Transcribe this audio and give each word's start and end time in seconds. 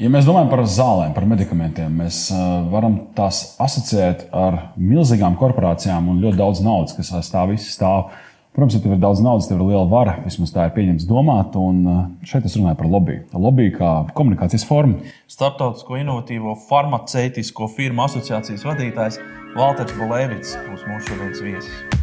Ja 0.00 0.08
mēs 0.08 0.24
domājam 0.24 0.48
par 0.48 0.62
zālēm, 0.64 1.10
par 1.12 1.26
medikamentiem, 1.28 1.92
mēs 2.00 2.30
varam 2.72 2.94
tās 3.12 3.42
asociēt 3.60 4.30
ar 4.32 4.56
milzīgām 4.80 5.36
korporācijām 5.36 6.08
un 6.08 6.22
ļoti 6.22 6.40
daudz 6.40 6.62
naudas, 6.64 6.96
kas 6.96 7.12
aiz 7.18 7.28
tā 7.28 7.42
visa 7.50 7.68
stāv. 7.68 8.14
Protams, 8.56 8.78
ja 8.78 8.80
tev 8.80 8.96
ir 8.96 9.02
daudz 9.04 9.20
naudas, 9.20 9.50
tev 9.50 9.60
ir 9.60 9.68
liela 9.68 9.84
vara, 9.92 10.16
vismaz 10.24 10.54
tā 10.56 10.70
ir 10.70 10.74
pieņemts 10.78 11.04
domāt. 11.04 11.60
Un 11.60 11.84
šeit 12.24 12.48
es 12.48 12.56
runāju 12.56 12.80
par 12.80 12.88
lobby. 12.96 13.20
Lobby 13.36 13.68
kā 13.76 13.92
komunikācijas 14.16 14.64
formu. 14.72 15.04
Startautisko 15.28 16.00
inovatīvo 16.00 16.56
farmaceitisko 16.64 17.68
firmu 17.76 18.08
asociācijas 18.08 18.64
vadītājs 18.72 19.20
Valters 19.52 19.98
Bolēvits 20.00 20.56
būs 20.64 20.88
mūsu 20.88 21.10
šodienas 21.12 21.44
viesis. 21.44 21.99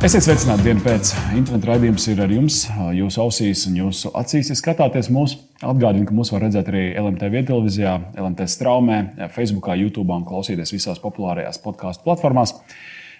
Esiet 0.00 0.24
sveicināti 0.24 0.64
dienā 0.64 0.80
pēc. 0.80 1.10
Internet 1.36 1.66
raidījums 1.68 2.06
ir 2.08 2.20
ar 2.24 2.30
jums, 2.32 2.62
jūsu 2.96 3.20
ausīs 3.20 3.66
un 3.68 3.74
jūsu 3.76 4.08
acīs. 4.16 4.48
Ja 4.48 4.54
skatāties 4.56 5.10
mūsu, 5.12 5.42
atgādinu, 5.60 6.06
ka 6.08 6.16
mūs 6.16 6.30
var 6.32 6.40
redzēt 6.46 6.70
arī 6.72 6.84
LMT 6.96 7.28
viettelevīzijā, 7.34 7.92
LMT 8.16 8.46
straumē, 8.48 9.00
Facebook, 9.34 9.68
YouTube 9.76 10.16
un 10.16 10.24
klausīties 10.24 10.72
visās 10.72 11.02
populārajās 11.02 11.60
podkāstu 11.60 12.06
platformās. 12.06 12.54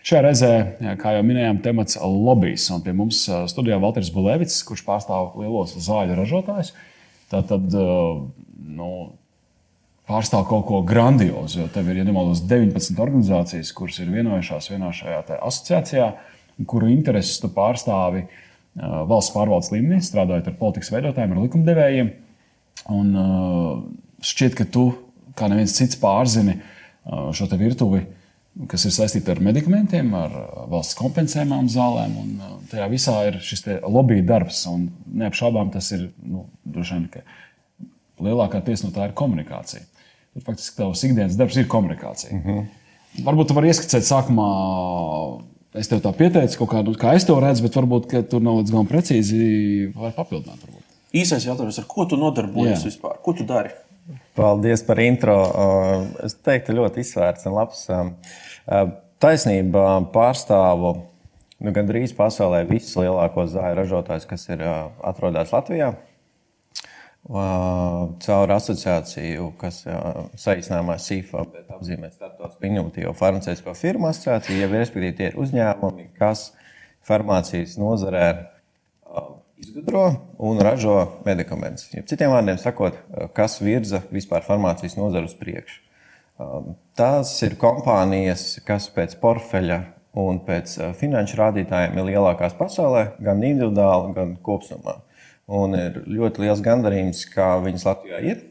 Šajā 0.09 0.23
reizē, 0.25 0.51
kā 1.03 1.13
jau 1.19 1.27
minējām, 1.29 1.61
temats 1.67 2.01
lobbyis. 2.01 2.71
Pie 2.87 2.97
mums 2.97 3.27
studijā 3.53 3.77
Valters 3.85 4.09
Bulēvits, 4.17 4.63
kurš 4.65 4.87
pārstāv 4.89 5.37
lielos 5.43 5.77
zāļu 5.85 6.17
ražotājus. 6.17 6.73
Tātad, 7.29 7.77
nu, 8.81 8.91
pārstāv 10.09 10.49
kaut 10.49 10.65
ko 10.73 10.81
grandiozu, 10.89 11.61
jo 11.61 11.71
tev 11.77 11.93
ir, 11.93 12.01
ja 12.01 12.09
nemaldos, 12.09 12.41
19 12.49 13.05
organizācijas, 13.05 13.77
kuras 13.77 14.01
ir 14.01 14.09
vienojušās 14.17 14.73
vienā 14.73 14.97
šajā 14.97 15.27
asociācijā 15.45 16.13
kuru 16.69 16.91
intereses 16.93 17.41
tu 17.41 17.51
pārstāvi 17.55 18.27
valsts 18.81 19.35
pārvaldes 19.35 19.73
līmenī, 19.75 20.01
strādājot 20.05 20.51
ar 20.51 20.59
politikas 20.61 20.93
veidotājiem, 20.95 21.35
ar 21.35 21.45
likumdevējiem. 21.45 22.13
Un 22.95 23.11
šķiet, 24.25 24.57
ka 24.59 24.67
tu, 24.73 24.87
kā 25.39 25.51
neviens 25.51 25.75
cits, 25.77 25.99
pārzini 26.01 26.59
šo 27.35 27.49
virtuvi, 27.59 28.05
kas 28.71 28.85
ir 28.87 28.95
saistīta 28.95 29.35
ar 29.35 29.43
medikamentiem, 29.45 30.11
ar 30.17 30.35
valsts 30.71 30.99
kompensējumām 30.99 31.69
zālēm. 31.71 32.17
Un 32.23 32.65
tajā 32.71 32.89
visā 32.93 33.17
ir 33.29 33.39
šis 33.45 33.67
lobby 33.87 34.21
darbs. 34.27 34.65
Un 34.71 34.89
neapšaubām 35.23 35.73
tas 35.75 35.91
ir 35.97 36.09
nu, 36.23 36.47
droši 36.65 36.99
vien, 36.99 37.31
lielākā 38.21 38.63
tiesa 38.67 38.89
no 38.89 38.95
tā 38.95 39.09
ir 39.09 39.17
komunikācija. 39.19 39.87
Tad 40.31 40.47
faktiski 40.47 40.79
tavs 40.79 41.03
ikdienas 41.07 41.39
darbs 41.39 41.57
ir 41.59 41.71
komunikācija. 41.71 42.37
Mm 42.37 42.43
-hmm. 42.47 42.69
Varbūt 43.27 43.49
tu 43.49 43.55
vari 43.55 43.71
ieskicēt 43.73 44.07
sākumā 44.07 44.51
Es 45.79 45.87
tev 45.87 46.01
tā 46.03 46.11
pieteicu, 46.17 46.57
kaut 46.65 46.73
kādu, 46.73 46.95
kā 46.99 47.13
es 47.15 47.27
to 47.29 47.37
redzu, 47.39 47.63
bet 47.63 47.77
varbūt 47.79 48.15
tur 48.33 48.43
nav 48.43 48.59
līdz 48.59 48.73
galam 48.75 48.89
precīzi. 48.91 49.45
Vai 49.95 50.11
papildināt? 50.17 50.59
Varbūt. 50.65 50.97
Īsais 51.21 51.47
jautājums, 51.47 51.79
ar 51.79 51.87
ko 51.91 52.07
tu 52.11 52.19
nodarbojies 52.19 52.81
Jā. 52.81 52.89
vispār? 52.91 53.21
Ko 53.23 53.35
tu 53.39 53.47
dari? 53.47 53.71
Paldies 54.39 54.83
par 54.87 54.99
intro. 55.03 55.37
Es 56.27 56.35
teiktu, 56.35 56.75
ļoti 56.79 57.05
izsvērts 57.05 57.47
un 57.47 57.55
labs. 57.55 57.85
Taisnība 59.23 59.85
pārstāvu 60.11 60.95
nu, 61.61 61.73
gandrīz 61.77 62.15
pasaulē 62.19 62.65
visus 62.67 62.99
lielākos 62.99 63.53
zāļu 63.55 63.79
ražotājus, 63.83 64.27
kas 64.31 64.49
ir 64.51 64.65
atrodas 64.67 65.55
Latvijā 65.55 65.93
caur 68.25 68.53
asociāciju, 68.55 69.51
kas 69.61 69.83
saīsinājumā 70.41 70.97
SIFA, 70.99 71.45
bet 71.53 71.69
apzīmē 71.77 72.09
Startautisko 72.11 72.50
inovatīvo 72.67 73.13
farmaceitisko 73.17 73.75
firmu 73.79 74.11
asociāciju, 74.11 74.61
jau 74.63 74.71
respektīvi, 74.73 75.17
tie 75.17 75.29
ir 75.31 75.39
uzņēmumi, 75.41 76.11
kas 76.19 76.51
farmācijas 77.07 77.77
nozarē 77.81 78.27
izgudro 79.61 80.07
un 80.39 80.61
ražo 80.65 80.97
medikamentus. 81.27 81.91
Ja 81.93 82.05
citiem 82.09 82.33
vārdiem 82.33 82.59
sakot, 82.61 82.97
kas 83.37 83.59
virza 83.61 84.03
vispār 84.13 84.45
farmācijas 84.47 84.97
nozaru 84.99 85.29
uz 85.29 85.37
priekšu. 85.41 85.81
Tās 86.97 87.35
ir 87.45 87.59
kompānijas, 87.61 88.55
kas 88.65 88.89
pēc 88.95 89.19
portfeļa 89.21 89.81
un 90.21 90.41
pēc 90.47 90.79
finanšu 90.99 91.37
rādītājiem 91.39 91.99
ir 92.01 92.09
lielākās 92.15 92.57
pasaulē, 92.59 93.11
gan 93.23 93.45
individuāli, 93.45 94.15
gan 94.17 94.33
kopumā. 94.45 94.97
Un 95.51 95.75
ir 95.77 96.01
ļoti 96.07 96.47
liels 96.47 96.63
gandarījums, 96.65 97.25
ka 97.33 97.57
viņas 97.65 97.87
Latvijā 97.89 98.23
ir. 98.23 98.43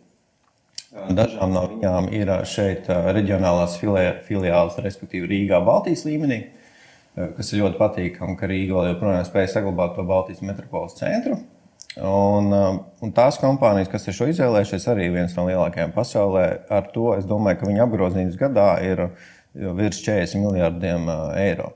Dažām 0.90 1.52
no 1.54 1.68
viņām 1.70 2.08
ir 2.18 2.32
šeit 2.50 2.88
reģionālās 2.90 3.76
filiāles, 3.78 4.80
respektīvi 4.82 5.30
Rīgā, 5.30 5.60
Baltijas 5.62 6.02
līmenī, 6.08 6.40
kas 7.14 7.52
ir 7.54 7.62
ļoti 7.62 7.78
patīkami, 7.78 8.36
ka 8.40 8.50
Rīga 8.50 8.78
vēl 8.80 8.92
joprojām 8.94 9.28
spēja 9.28 9.52
saglabāt 9.54 9.94
to 9.98 10.06
Baltijas 10.10 10.42
metropoles 10.46 10.98
centru. 10.98 11.38
Un, 12.00 12.54
un 13.04 13.14
tās 13.14 13.38
kompānijas, 13.42 13.90
kas 13.92 14.08
ir 14.08 14.18
šo 14.18 14.30
izvēlējušies, 14.32 14.88
arī 14.90 15.10
viens 15.14 15.36
no 15.38 15.46
lielākajiem 15.50 15.94
pasaulē, 15.94 16.46
ar 16.74 16.90
to 16.94 17.14
es 17.18 17.28
domāju, 17.30 17.62
ka 17.62 17.70
viņa 17.70 17.86
apgrozījums 17.86 18.40
gadā 18.40 18.70
ir 18.86 19.06
virs 19.54 20.02
40 20.06 20.42
miljardiem 20.42 21.10
eiro. 21.38 21.74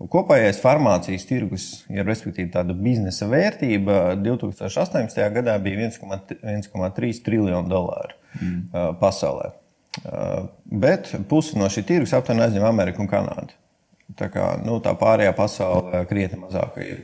Kopējais 0.00 0.62
farmācijas 0.62 1.26
tirgus, 1.28 1.64
ja 1.92 2.00
respektīvi 2.06 2.48
tāda 2.54 2.72
biznesa 2.72 3.28
vērtība 3.28 4.14
2018. 4.16 5.20
gadā 5.34 5.58
bija 5.60 5.90
1,3 5.90 7.24
triljonu 7.26 7.68
dolāru 7.68 8.16
mm. 8.40 8.96
pasaulē. 9.02 9.50
Bet 10.64 11.10
pusi 11.28 11.58
no 11.60 11.68
šī 11.68 11.84
tirgus 11.84 12.14
aptuveni 12.16 12.46
aizņem 12.46 12.64
Amerika 12.64 13.02
un 13.04 13.10
Kanāda. 13.10 13.56
Tā, 14.18 14.26
kā, 14.32 14.44
nu, 14.64 14.78
tā 14.82 14.90
pārējā 14.98 15.30
pasaule 15.38 16.00
krietni 16.10 16.40
mazāk 16.40 16.78
ir 16.82 17.02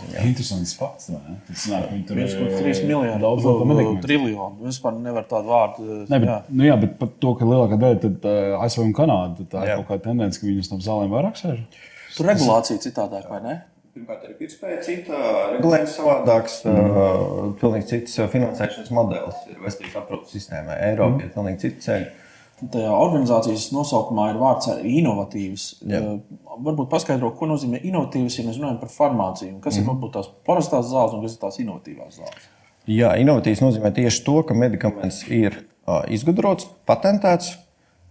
ziņā. 0.00 0.22
Interesants 0.24 0.72
fakts. 0.78 1.10
Tas 1.48 1.64
nāk, 1.68 1.90
viņi 1.90 2.04
tur 2.08 2.20
ir 2.22 2.36
3 2.54 2.84
miljardi 2.88 3.18
daudz 3.20 3.44
no 3.44 3.90
triljonu. 4.04 4.54
Vispār 4.64 4.96
nevar 5.04 5.26
tādu 5.28 5.52
vārdu. 5.52 5.98
Ne, 6.08 6.20
bet, 6.20 6.28
jā. 6.30 6.38
Nu, 6.48 6.64
jā, 6.64 6.78
bet 6.80 6.94
par 7.00 7.10
to, 7.20 7.34
ka 7.36 7.48
lielākā 7.48 7.80
daļa 7.82 8.00
tad, 8.06 8.30
ASV 8.60 8.86
un 8.86 8.94
Kanāda, 8.96 9.48
tā 9.52 9.66
ir 9.66 9.74
jā. 9.74 9.76
kaut 9.82 9.90
kāda 9.90 10.06
tendence, 10.06 10.40
ka 10.40 10.48
viņi 10.48 10.64
uz 10.64 10.72
tām 10.72 10.80
zālēm 10.86 11.12
vairāk 11.12 11.42
sēž. 11.42 11.84
Tur 12.14 12.28
regulācija 12.30 12.82
citādāk, 12.82 13.30
vai 13.30 13.40
ne? 13.44 13.54
Pirmkārt, 13.94 14.24
ir 14.26 14.34
pirktspēja 14.40 14.80
cita, 14.82 15.18
regulējums 15.52 15.92
savādāks, 15.94 16.56
mm. 16.66 16.86
uh, 16.90 17.50
pilnīgi 17.60 17.86
cits 17.92 18.16
finansēšanas 18.32 18.90
modelis 18.94 19.44
ir 19.52 19.60
veselības 19.62 20.00
aprūpas 20.00 20.34
sistēmai. 20.34 20.78
Eiropā 20.88 21.12
mm. 21.12 21.22
ir 21.22 21.34
pilnīgi 21.36 21.62
cits 21.62 21.86
ceļš. 21.86 22.08
Tajā 22.74 22.90
organizācijas 22.90 23.68
nosaukumā 23.74 24.28
ir 24.32 24.40
vārds 24.40 24.70
inovatīvs. 24.86 25.68
Jā. 25.90 26.00
Varbūt 26.54 26.90
paskaidro, 26.90 27.32
ko 27.38 27.48
nozīmē 27.50 27.80
inovatīvs, 27.86 28.38
ja 28.38 28.46
mēs 28.48 28.58
runājam 28.58 28.80
par 28.82 28.92
farmāciju. 28.94 29.58
Kas 29.62 29.76
mm. 29.76 29.82
ir 29.82 29.90
varbūt 29.92 30.14
tās 30.18 30.30
parastās 30.46 30.90
zāles 30.90 31.14
un 31.14 31.22
kas 31.26 31.34
ir 31.36 31.42
tās 31.42 31.58
inovatīvās 31.62 32.18
zāles? 32.18 32.48
Jā, 32.90 33.14
inovatīvs 33.22 33.62
nozīmē 33.62 33.94
tieši 33.96 34.26
to, 34.26 34.40
ka 34.46 34.58
medikaments 34.58 35.22
ir 35.30 35.60
uh, 35.62 36.02
izgudrots, 36.14 36.66
patentēts, 36.88 37.54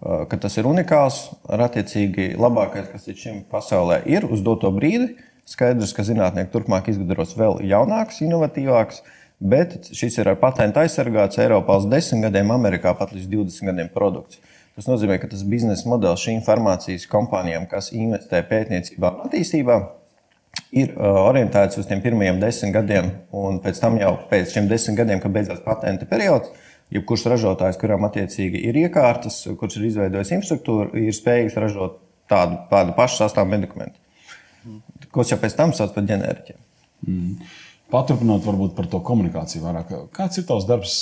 ka 0.03 0.40
tas 0.46 0.58
ir 0.59 0.68
unikāls, 0.68 1.25
ar 1.47 1.66
attiecīgi 1.68 2.34
labākais, 2.40 2.90
kas 2.91 3.08
līdz 3.08 3.25
šim 3.25 3.41
pasaulē 3.52 4.02
ir 4.09 4.28
uz 4.28 4.44
doto 4.46 4.72
brīdi. 4.75 5.14
Skaidrs, 5.47 5.91
ka 5.96 6.06
zinātnieki 6.08 6.52
turpmāk 6.53 6.88
izgudros 6.91 7.34
vēl 7.36 7.59
jaunāks, 7.68 8.22
inovatīvāks, 8.24 9.02
bet 9.44 9.90
šis 9.91 10.22
ir 10.22 10.30
ar 10.31 10.38
patentu 10.40 10.80
aizsargāts 10.80 11.40
Eiropā 11.44 11.75
uz 11.81 11.88
10 11.91 12.24
gadiem, 12.24 12.53
Amerikā 12.56 12.94
pat 12.96 13.12
līdz 13.16 13.28
20 13.31 13.72
gadiem 13.72 13.90
produkts. 13.91 14.40
Tas 14.74 14.88
nozīmē, 14.90 15.19
ka 15.22 15.28
tas 15.30 15.44
biznesa 15.46 15.90
modelis 15.91 16.24
šīm 16.24 16.40
farmācijas 16.46 17.06
kompānijām, 17.12 17.68
kas 17.70 17.91
investē 17.94 18.40
pētniecībā 18.47 19.12
un 19.12 19.28
attīstībā, 19.28 19.78
ir 20.74 20.94
uh, 20.96 21.20
orientēts 21.28 21.78
uz 21.81 21.90
tiem 21.90 22.02
pirmajiem 22.02 22.40
desmit 22.41 22.74
gadiem, 22.74 23.12
un 23.35 23.59
pēc 23.62 23.81
tam 23.84 24.00
jau 24.02 24.16
pēc 24.31 24.56
šiem 24.56 24.70
desmit 24.72 24.97
gadiem, 25.03 25.22
kad 25.22 25.35
beidzās 25.35 25.62
patenta 25.66 26.08
periods, 26.09 26.50
jebkurš 26.93 27.25
ražotājs, 27.33 27.79
kuram 27.81 28.07
attiecīgi 28.07 28.61
ir 28.69 28.79
iekārtas, 28.85 29.43
kurš 29.59 29.79
ir 29.79 29.89
izveidojis 29.89 30.34
infrastruktūru, 30.37 30.93
ir 31.01 31.16
spējīgs 31.16 31.59
ražot 31.59 31.99
tādu, 32.31 32.61
tādu 32.72 32.95
pašu 32.97 33.23
sastāvu 33.23 33.53
medikamentu, 33.55 33.99
ko 35.13 35.25
jau 35.28 35.40
pēc 35.41 35.57
tam 35.59 35.75
sauc 35.75 35.93
par 35.95 36.07
ģenēriķiem. 36.09 36.59
Mm. 37.07 37.53
Paturpinot 37.93 38.41
varbūt 38.41 38.72
par 38.73 38.87
to 38.90 38.97
komunikāciju 39.05 39.61
vairāk. 39.67 39.91
Kāds 40.16 40.40
ir 40.40 40.45
tavs 40.49 40.63
darbs, 40.66 40.93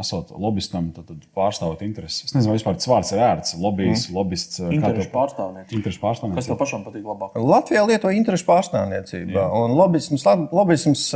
esot 0.00 0.32
lobbystam, 0.42 0.88
tad, 0.96 1.06
tad 1.06 1.20
pārstāvot 1.38 1.84
intereses? 1.86 2.24
Es 2.26 2.34
nezinu, 2.34 2.50
vai 2.50 2.56
vispār 2.58 2.80
tas 2.80 2.88
vārds 2.90 3.12
ir 3.14 3.22
ērts. 3.22 3.54
Lobbyists, 3.62 4.08
mm. 4.08 4.16
lobbyists. 4.16 4.62
Interešu 4.74 5.12
pārstāvniecība. 5.12 5.78
Interešu 5.78 6.02
pārstāvniecība. 6.02 6.40
Kas 6.40 6.50
tev 6.50 6.58
pašam 6.58 6.82
patīk 6.88 7.06
labāk? 7.06 7.38
Latvijā 7.38 7.84
lieto 7.86 8.10
interešu 8.10 8.48
pārstāvniecību. 8.48 9.38
Un 9.60 9.76
lobbysms, 9.78 10.26
lobbysms 10.50 11.06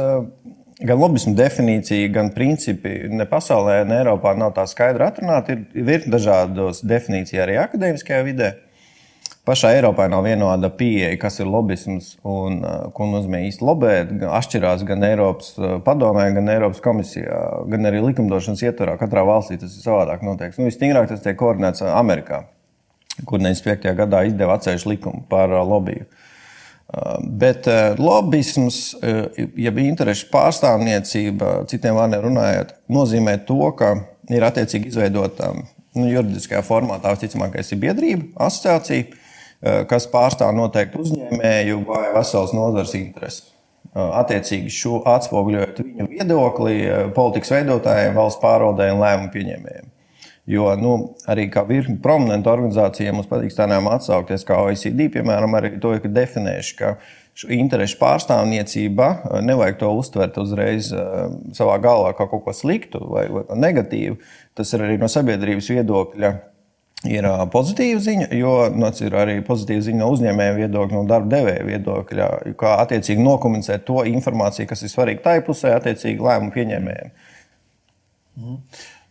gan 0.78 1.00
lobbyismu 1.00 1.34
definīcija, 1.38 2.10
gan 2.14 2.30
principi 2.34 3.08
ne 3.10 3.26
pasaulē, 3.28 3.80
ne 3.88 3.98
Eiropā 4.02 4.34
nav 4.38 4.54
tā 4.56 4.64
skaidri 4.70 5.06
atrunāti. 5.08 5.58
Ir 5.75 5.86
virkni 5.88 6.14
dažādos 6.14 6.84
definīciju 6.86 7.42
arī 7.44 7.58
akadēmiskajā 7.64 8.25
vidē. 8.26 8.54
pašā 9.48 9.70
Eiropā 9.78 10.10
nav 10.12 10.26
vienāda 10.26 10.69
pieeja, 10.69 11.16
kas 11.16 11.40
ir 11.40 11.48
lobisms 11.48 12.19
un 12.22 12.60
ko 12.92 13.06
nozīmē 13.08 13.40
īsti 13.48 13.64
lobēt. 13.64 14.10
Atšķirās 14.28 14.84
gan 14.84 15.06
Eiropas 15.08 15.54
padomē, 15.86 16.28
gan 16.36 16.52
Eiropas 16.52 16.82
komisijā, 16.84 17.64
gan 17.72 17.88
arī 17.88 18.02
likumdošanas 18.10 18.62
ietvarā. 18.69 18.98
Katrā 19.00 19.24
valstī 19.24 19.56
tas 19.56 19.72
ir 19.72 19.86
savādāk 19.86 20.22
noteikts. 20.26 20.60
Nu, 20.60 20.69
Vistīrāk 20.69 21.08
tas 21.08 21.24
tiek 21.24 21.38
koordinēts 21.40 21.81
Amerikā, 21.88 22.44
kur 23.24 23.40
95. 23.40 23.88
gadā 23.96 24.26
izdeva 24.28 24.58
atsevišķu 24.60 24.92
likumu 24.92 25.24
par 25.32 25.48
lobiju. 25.48 26.04
Bet 27.20 27.67
lobisms, 28.00 28.94
ja 29.61 29.73
bija 29.76 29.90
interešu 29.93 30.31
pārstāvniecība, 30.32 31.50
citiem 31.69 31.99
vārdiem 31.99 32.23
runājot, 32.25 32.73
nozīmē 32.88 33.35
to, 33.49 33.61
ka 33.76 33.90
ir 34.32 34.46
attiecīgi 34.46 34.88
izveidota 34.88 35.50
nu, 35.52 36.06
juridiskajā 36.08 36.62
formātā, 36.64 37.12
visticamākais 37.12 37.75
ir 37.75 37.82
biedrība, 37.82 38.31
asociācija, 38.49 39.05
kas 39.90 40.08
pārstāv 40.08 40.55
noteiktu 40.56 41.02
uzņēmēju 41.05 41.85
vai 41.90 42.06
veselas 42.17 42.56
nozares 42.56 42.96
intereses. 42.96 43.52
Attiecīgi 43.99 44.73
šo 44.73 45.02
atspoguļojot 45.08 45.84
viņu 45.84 46.08
viedokli 46.08 46.81
politikas 47.17 47.52
veidotājiem, 47.56 48.17
valsts 48.17 48.41
pārvaldēm 48.41 48.96
un 48.96 49.05
lēmumu 49.05 49.32
pieņēmējiem. 49.34 49.93
Jo 50.48 50.70
nu, 50.80 50.92
arī 51.28 51.50
kā 51.52 51.60
virkni 51.68 51.98
prominentu 52.00 52.48
organizācijām 52.48 53.18
mums 53.18 53.28
patīk 53.28 53.52
tādām 53.52 53.90
atsaukties, 53.92 54.46
kā 54.48 54.56
OECD, 54.64 55.10
piemēram, 55.12 55.56
arī 55.58 55.74
to 55.82 55.92
ir 55.98 56.06
definējuši, 56.08 56.76
ka 56.78 56.94
interešu 57.52 57.98
pārstāvniecība 58.00 59.10
nevajag 59.44 59.76
to 59.82 59.92
uztvert 60.00 60.38
uzreiz 60.40 60.88
savā 61.54 61.76
galvā 61.84 62.14
kā 62.16 62.26
kaut 62.30 62.46
ko 62.46 62.54
sliktu 62.56 63.02
vai, 63.12 63.28
vai 63.30 63.44
negatīvu. 63.60 64.16
Tas 64.56 64.72
ir 64.72 64.86
arī 64.88 64.96
no 64.98 65.10
sabiedrības 65.12 65.68
viedokļa. 65.76 66.32
Ir 67.06 67.28
pozitīva 67.52 68.00
ziņa, 68.02 68.32
jo 68.34 68.52
nu, 68.74 68.88
ir 69.06 69.14
arī 69.14 69.36
pozitīva 69.46 69.84
ziņa 69.86 70.00
no 70.00 70.08
uzņēmēja 70.16 70.56
viedokļa, 70.56 70.96
no 70.96 71.06
darba 71.06 71.36
devēja 71.36 71.66
viedokļa, 71.68 72.30
kā 72.58 72.72
attiecīgi 72.82 73.22
nokomunicēt 73.22 73.84
to 73.86 74.02
informāciju, 74.08 74.66
kas 74.72 74.82
ir 74.82 74.90
svarīga 74.90 75.28
tai 75.28 75.36
pusē, 75.46 75.76
attiecīgi 75.76 76.24
lēmumu 76.24 76.56
pieņēmējiem. 76.56 77.12
Mm. 78.38 78.58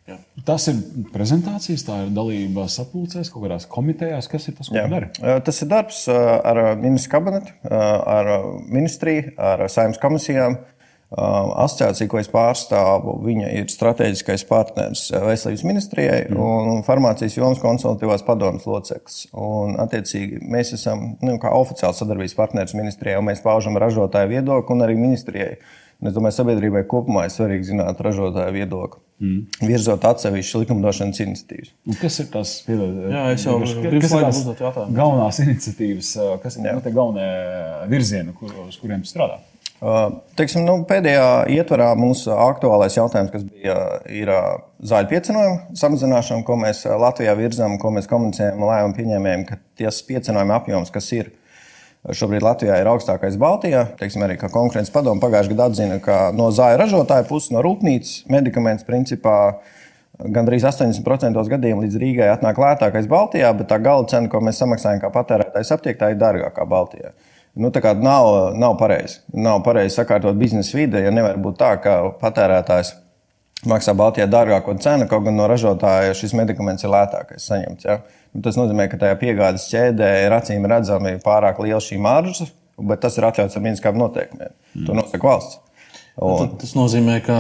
Jā. 0.07 0.15
Tas 0.48 0.69
ir 0.71 0.77
prezentācijas, 1.12 1.83
tā 1.83 1.98
ir 2.06 2.13
dalība 2.15 2.69
sapulcēs, 2.71 3.27
kaut 3.33 3.44
kādās 3.44 3.68
komitejās. 3.68 4.30
Kas 4.31 4.48
ir 4.48 4.56
tas, 4.56 4.71
ko 4.71 4.86
dara? 4.94 5.12
Tas 5.44 5.59
ir 5.63 5.71
darbs 5.71 6.06
ar 6.07 6.62
ministru 6.80 7.18
kabinetu, 7.18 7.54
ar 7.68 8.31
ministriju, 8.71 9.36
ar 9.36 9.68
saimnes 9.71 10.00
komisijām. 10.00 10.59
Asociācija, 11.07 12.09
ko 12.12 12.19
es 12.19 12.27
pārstāvu, 12.27 13.13
viņa 13.24 13.51
ir 13.56 13.69
strateģiskais 13.71 14.44
partneris 14.50 15.06
Veselības 15.15 15.63
ministrijai 15.63 16.25
mm. 16.25 16.42
un 16.75 16.81
farmācijas 16.83 17.38
jomas 17.38 17.62
konsultatīvās 17.63 18.25
padomas 18.27 18.68
loceklis. 18.68 19.21
Un, 19.31 19.77
attiecīgi, 19.80 20.42
mēs 20.51 20.74
esam 20.75 21.13
nu, 21.24 21.38
oficiāls 21.39 22.04
sadarbības 22.04 22.36
partneris 22.36 22.75
ministrijai, 22.75 23.21
un 23.21 23.30
mēs 23.30 23.39
paužam 23.45 23.80
ražotāju 23.80 24.33
viedokli 24.33 24.75
un 24.75 24.83
arī 24.83 25.00
ministrijai. 25.00 25.54
Un 25.97 26.11
es 26.11 26.13
domāju, 26.13 26.35
sabiedrībai 26.38 26.83
kopumā 26.89 27.23
ir 27.25 27.33
svarīgi 27.33 27.71
zināt 27.71 28.01
ražotāju 28.05 28.53
viedokli, 28.53 29.01
mm. 29.23 29.65
virzot 29.65 30.03
atsevišķas 30.05 30.61
likumdošanas 30.61 31.21
iniciatīvas. 31.23 31.71
Un 31.89 31.97
kas 31.97 32.19
ir 32.21 32.27
tas 32.35 32.51
jautājumu. 34.61 34.97
Galvenās 34.99 35.41
iniciatīvas, 35.41 36.11
kas 36.44 36.59
ir 36.59 36.67
nu, 36.67 36.83
galvenie 36.85 37.29
virzieni, 37.89 38.35
kur, 38.38 38.53
uz 38.67 38.77
kuriem 38.81 39.01
strādā? 39.09 39.39
Teiksim, 40.38 40.63
nu, 40.65 40.79
pēdējā 40.89 41.25
ietvarā 41.53 41.91
mūsu 41.97 42.31
aktuālais 42.33 42.95
jautājums, 42.97 43.29
kas 43.33 43.44
bija, 43.45 43.75
ir 44.09 44.31
zāļu 44.89 45.11
piecinājumu 45.11 45.77
samazināšana, 45.77 46.45
ko 46.45 46.57
mēs 46.61 46.81
Latvijā 46.89 47.35
virzām, 47.38 47.77
ko 47.81 47.91
mēs 47.94 48.09
komunicējam 48.09 48.65
lēmumu 48.65 48.97
pieņēmējiem, 48.97 49.45
ka 49.49 49.59
ties 49.77 50.01
piecinājuma 50.09 50.57
apjoms, 50.57 50.94
kas 50.94 51.11
ir 51.13 51.29
šobrīd 52.15 52.44
Latvijā, 52.45 52.77
ir 52.80 52.89
augstākais 52.92 53.38
Baltijā. 53.39 53.83
Teiksim, 54.00 54.24
arī 54.25 54.38
konkurences 54.39 54.94
padome 54.94 55.21
pagājušajā 55.24 55.54
gadā 55.54 55.68
atzina, 55.71 55.98
ka 56.04 56.19
no 56.36 56.50
zāļu 56.56 56.80
ražotāja 56.81 57.27
puses, 57.27 57.51
no 57.56 57.63
rūpnīcas 57.65 58.27
medikaments 58.31 58.88
principā. 58.88 59.38
Gandrīz 60.18 60.63
80% 60.65 61.50
gadījumu 61.51 61.83
līdz 61.86 61.98
Rīgai 62.01 62.30
atnāk 62.33 62.57
lētākais 62.57 63.09
Baltijā, 63.12 63.51
bet 63.57 63.69
tā 63.69 63.77
gala 63.83 64.07
cena, 64.09 64.31
ko 64.31 64.42
mēs 64.42 64.57
samaksājam 64.63 65.04
kā 65.04 65.12
patērētājs 65.13 65.74
aptiektā, 65.75 66.09
ir 66.09 66.21
dārgākā 66.21 66.65
Baltijā. 66.65 67.12
Nu, 67.57 67.71
nav 68.01 68.27
nav 68.57 68.77
pareizi. 68.77 69.19
Nav 69.33 69.63
pareizi 69.65 69.95
sakārtot 69.98 70.38
biznesa 70.38 70.77
vide, 70.77 71.01
ja 71.01 71.13
nevar 71.13 71.38
būt 71.42 71.57
tā, 71.62 71.75
ka 71.81 72.00
patērētājs 72.21 72.95
maksā 73.65 73.95
Baltijā 73.98 74.27
dārgāko 74.30 74.75
cenu, 74.83 75.07
kaut 75.09 75.25
gan 75.25 75.38
no 75.39 75.48
ražotāja 75.50 76.15
šis 76.18 76.36
medikaments 76.38 76.86
ir 76.86 76.94
lētākais 76.94 77.48
saņemts. 77.50 77.88
Ja? 77.88 78.00
Nu, 78.33 78.44
tas 78.45 78.59
nozīmē, 78.59 78.86
ka 78.92 79.00
tajā 79.01 79.18
piegādes 79.21 79.69
ķēdē 79.71 80.12
ir 80.25 80.36
acīm 80.38 80.68
redzami 80.69 81.18
pārāk 81.24 81.62
liela 81.63 81.81
šī 81.83 82.00
marža, 82.01 82.50
bet 82.77 83.01
tas 83.06 83.18
ir 83.18 83.30
atļauts 83.30 83.57
ar 83.57 83.65
mīnskām 83.65 83.98
noteikumiem. 83.98 84.54
Mm. 84.75 84.86
To 84.86 84.98
nosaka 85.00 85.30
valsts. 85.30 85.63
Un... 86.18 86.56
Tas 86.57 86.71
nozīmē, 86.74 87.19
ka, 87.25 87.38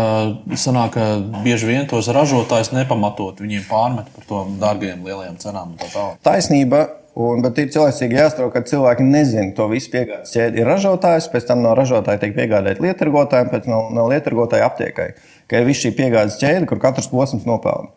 sanāk, 0.53 0.93
ka 0.93 1.41
bieži 1.41 1.69
vien 1.69 1.87
tos 1.89 2.11
ražotājus 2.13 2.69
nepamatot 2.75 3.41
viņiem 3.41 3.65
pārmet 3.65 4.09
par 4.13 4.27
to 4.29 4.43
dārgajiem 4.61 5.01
lielajām 5.05 5.39
cenām. 5.41 5.73
Tā 5.81 6.11
Taisnība, 6.25 6.85
Un, 7.17 7.39
bet 7.41 7.57
ir 7.57 7.71
cilvēcīgi 7.73 8.13
jāstrādā, 8.13 8.51
ka 8.53 8.61
cilvēki 8.69 9.05
nezina 9.07 9.49
to 9.57 9.65
visu 9.71 9.89
piegādes 9.89 10.35
ķēdi. 10.35 10.59
Ir 10.61 10.67
ražotājs, 10.69 11.31
pēc 11.33 11.47
tam 11.49 11.63
no 11.63 11.71
ražotāja 11.77 12.21
tiek 12.21 12.35
piegādāta 12.35 12.83
lietargotājiem, 12.83 13.49
pēc 13.49 13.65
tam 13.65 13.73
no, 13.73 13.79
no 13.97 14.03
lietargotāja 14.11 14.67
aptiekai. 14.69 15.07
Ka 15.47 15.61
ir 15.61 15.67
viss 15.69 15.83
šī 15.83 15.93
piegādes 15.95 16.39
ķēde, 16.41 16.67
kur 16.69 16.81
katrs 16.83 17.07
posms 17.11 17.47
nopelna. 17.47 17.93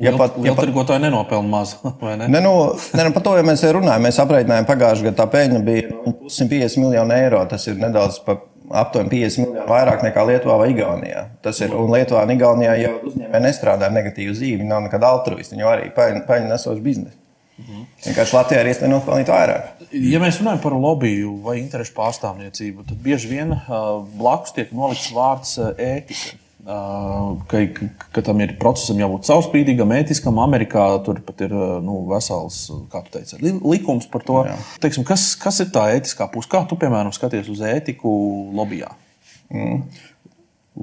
Ja 0.00 0.14
pat, 0.16 0.36
ja 0.40 0.54
tirgotāji 0.56 1.04
nenopelna 1.04 1.48
maz. 1.50 1.74
Ne? 2.00 2.28
Ne, 2.28 2.40
nu, 2.40 2.52
ne, 2.96 3.04
nu, 3.04 3.12
par 3.12 3.24
to 3.24 3.34
jau 3.36 3.44
mēs 3.46 3.62
runājam. 3.76 4.06
Mēs 4.06 4.18
aprēķinājām, 4.22 4.68
pagājušajā 4.68 5.10
gadā 5.10 5.18
tā 5.18 5.26
peļņa 5.34 5.60
bija 5.66 5.90
150 6.32 6.80
miljoni 6.80 7.16
eiro. 7.16 7.42
Tas 7.50 7.66
ir 7.68 7.76
nedaudz 7.80 8.16
pa 8.24 8.38
aptuveni 8.80 9.12
50 9.12 9.44
miljoni 9.44 9.68
vairāk 9.68 10.04
nekā 10.06 10.24
Lietuvā 10.30 10.56
vai 10.62 10.70
Igaunijā. 10.72 11.26
Tas 11.44 11.60
ir, 11.60 11.74
un 11.76 11.92
Lietuvā 11.92 12.24
un 12.24 12.34
Igaunijā 12.34 12.76
jau 12.80 12.94
uzņēmēji 13.10 13.44
nestrādā 13.44 13.90
negatīvu 13.92 14.36
dzīvi, 14.36 14.68
nav 14.68 14.86
nekāda 14.86 15.12
altruista. 15.12 15.54
Viņi 15.54 15.66
jau 15.66 15.72
arī 15.74 15.90
peļņu 15.96 16.48
nesoši 16.48 16.84
biznesa. 16.84 17.19
Mhm. 17.60 17.86
Vienkārši 18.06 18.36
Latvijā 18.36 18.64
ir 18.64 18.70
iespēja 18.72 18.92
nopelnīt 18.92 19.30
vairāk. 19.30 19.86
Ja 19.92 20.20
mēs 20.22 20.38
runājam 20.40 20.60
par 20.62 20.76
lobiju 20.78 21.34
vai 21.44 21.58
interešu 21.60 21.94
pārstāvniecību, 21.96 22.86
tad 22.88 23.00
bieži 23.04 23.30
vien 23.30 23.54
uh, 23.56 24.00
blakus 24.16 24.54
tiek 24.56 24.72
nolikts 24.76 25.10
vārds 25.14 25.58
uh, 25.60 25.74
ētika. 25.76 26.38
Uh, 26.60 27.40
ka, 27.48 27.62
ka 28.12 28.22
tam 28.22 28.42
ir 28.44 28.52
procesam 28.60 28.98
jābūt 29.00 29.24
caurspīdīgam, 29.30 29.94
ētiskam. 29.96 30.38
Amerikā 30.44 30.84
tur 31.06 31.22
pat 31.24 31.40
ir 31.46 31.54
nu, 31.82 32.02
vesels, 32.10 32.60
teici, 33.14 33.40
likums 33.40 34.06
par 34.12 34.26
to. 34.28 34.42
Teiksim, 34.84 35.06
kas, 35.08 35.32
kas 35.40 35.62
ir 35.64 35.72
tā 35.72 35.88
ētiskā 35.96 36.28
puse? 36.30 36.50
Kā 36.52 36.62
tu, 36.68 36.78
piemēram, 36.80 37.16
skaties 37.16 37.48
uz 37.50 37.64
ētiku 37.64 38.12
lobbyā? 38.60 38.92
Mm. 39.50 39.82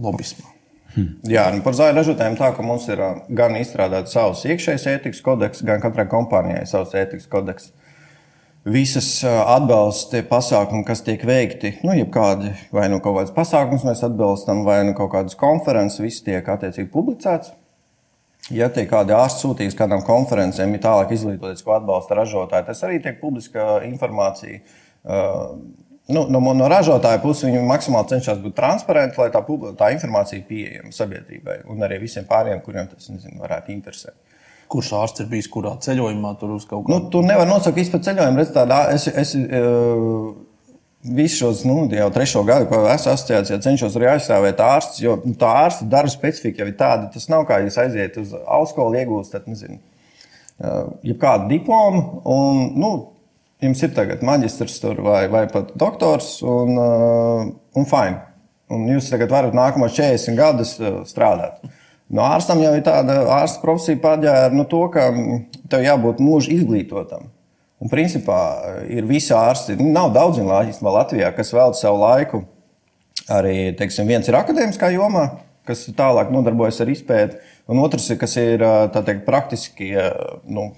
Lobismā. 0.03 0.56
Hmm. 0.97 1.11
Jā, 1.29 1.43
nu 1.53 1.61
par 1.61 1.75
zāļu 1.77 1.93
ražotājiem 1.99 2.35
tā, 2.39 2.47
ka 2.57 2.63
mums 2.65 2.87
ir 2.89 3.01
gan 3.37 3.53
izstrādāts 3.59 4.15
savs 4.17 4.41
iekšējais 4.49 4.87
ētikas 4.95 5.21
kodeks, 5.25 5.61
gan 5.67 5.83
katrai 5.83 6.07
kompānijai 6.09 6.63
savs 6.65 6.95
ētikas 6.97 7.29
kodeks. 7.29 7.69
Visas 8.67 9.21
atbalsta 9.23 10.23
pasākumi, 10.27 10.83
kas 10.87 11.03
tiek 11.05 11.21
veikti, 11.23 11.77
nu, 11.85 11.93
jebkādi 11.95 12.49
vai 12.73 12.89
nu 12.91 12.97
kaut 12.99 13.19
kādas 13.19 13.35
pasākumus 13.35 13.85
mēs 13.87 14.01
atbalstam, 14.09 14.65
vai 14.67 14.81
nu 14.89 14.97
kaut 14.97 15.13
kādas 15.13 15.37
konferences, 15.39 16.01
viss 16.03 16.25
tiek 16.25 16.49
attiecīgi 16.49 16.89
publicēts. 16.91 17.53
Ja 18.51 18.71
tiek 18.73 18.89
kādi 18.89 19.13
ārsti 19.15 19.45
sūtīti 19.45 19.77
kādām 19.77 20.01
konferencēm, 20.07 20.73
ir 20.73 20.83
tālāk 20.83 21.13
izglītoties, 21.13 21.63
ko 21.63 21.77
atbalsta 21.77 22.17
ražotāji, 22.17 22.67
tas 22.71 22.83
arī 22.87 22.99
tiek 23.03 23.21
publiska 23.21 23.83
informācija. 23.85 24.63
Uh, 25.07 25.59
nu, 26.13 26.23
no, 26.31 26.41
no 26.55 26.69
ražotāja 26.71 27.21
puses 27.23 27.47
viņi 27.47 27.65
maksimāli 27.67 28.13
cenšas 28.13 28.39
būt 28.43 28.55
transparenti, 28.57 29.19
lai 29.21 29.29
tā, 29.33 29.43
tā 29.79 29.91
informācija 29.95 30.45
pieejama 30.47 30.93
sabiedrībai 30.95 31.61
un 31.71 31.83
arī 31.87 32.01
visiem 32.05 32.27
pārējiem, 32.29 32.63
kuriem 32.65 32.89
tas 32.91 33.11
nezinu, 33.11 33.39
varētu 33.43 33.73
interesēt. 33.75 34.15
Kurš 34.71 34.91
ārsts 34.99 35.23
ir 35.23 35.29
bijis 35.31 35.47
kurā 35.51 35.77
ceļojumā, 35.83 36.33
tur 36.39 36.57
uz 36.57 36.65
kaut 36.67 36.85
kā? 36.85 36.91
Nu, 36.91 37.07
tur 37.11 37.23
nevar 37.27 37.47
nosaukt 37.47 37.79
vispār 37.79 38.01
ceļojumu. 38.03 38.41
Redz, 38.41 38.51
tādā, 38.55 38.81
es, 38.95 39.07
es, 39.07 39.31
uh, 39.37 40.35
Visu 41.07 41.37
šos 41.37 41.61
nu, 41.63 41.85
jau 41.93 42.07
trešo 42.11 42.41
gadu, 42.43 42.65
ko 42.67 42.79
esmu 42.89 43.11
asociācijā, 43.13 43.59
cenšos 43.63 43.93
arī 43.95 44.09
aizstāvēt 44.11 44.59
ārstus, 44.65 44.97
jo 45.03 45.13
nu, 45.21 45.35
tā 45.39 45.51
ārsta 45.61 45.85
darba 45.87 46.09
specifika 46.11 46.63
jau 46.63 46.67
ir 46.67 46.73
tāda, 46.79 47.05
tas 47.13 47.29
nav 47.31 47.45
kā 47.47 47.61
jūs 47.63 47.77
aiziet 47.79 48.17
uz 48.19 48.33
augstskolu, 48.33 48.97
iegūstat, 48.97 49.45
nezinu, 49.47 49.77
uh, 49.77 50.89
jebkādu 51.07 51.47
diplomu. 51.53 52.01
Un, 52.33 52.63
nu, 52.81 52.91
jums 53.63 53.81
ir 53.83 53.93
tagad 53.95 54.23
maģistrs 54.25 54.79
vai, 55.01 55.25
vai 55.31 55.45
pat 55.51 55.73
doktors, 55.79 56.37
un, 56.45 56.77
uh, 56.77 57.47
un 57.77 57.89
fine. 57.89 58.21
Un 58.73 58.83
jūs 58.91 59.07
tagad 59.13 59.31
varat 59.31 59.55
nākamos 59.55 59.95
40 59.95 60.37
gadus 60.37 60.75
uh, 60.81 60.99
strādāt. 61.07 61.63
No 62.07 62.23
ārstam 62.27 62.61
jau 62.63 62.73
ir 62.75 62.83
tāda 62.85 63.21
ārsta 63.39 63.63
profesija 63.63 63.99
paģēra 64.03 64.53
nu, 64.55 64.67
to, 64.69 64.85
ka 64.93 65.09
tev 65.71 65.83
jābūt 65.83 66.21
mūža 66.23 66.53
izglītotam. 66.55 67.31
Un 67.81 67.91
principā 67.91 68.37
uh, 68.53 68.77
ir 68.91 69.09
visi 69.09 69.33
ārsti, 69.35 69.79
nu, 69.79 69.89
nav 69.95 70.13
daudz 70.15 70.41
īstenībā 70.41 70.93
Latvijā, 71.01 71.33
kas 71.35 71.53
veltīja 71.55 71.87
savu 71.87 72.03
laiku. 72.03 72.45
Arī 73.33 73.73
teiksim, 73.75 74.07
viens 74.07 74.27
ir 74.29 74.37
akadēmiskā 74.39 74.93
jomā, 74.93 75.25
kas 75.67 75.81
tālāk 75.97 76.29
nodarbojas 76.31 76.77
ar 76.83 76.91
izpēti, 76.93 77.41
un 77.67 77.81
otrs 77.83 78.05
ir, 78.13 78.19
kas 78.21 78.37
ir 78.39 78.61
teikt, 78.93 79.25
praktiski 79.25 79.89
nu, 80.47 80.69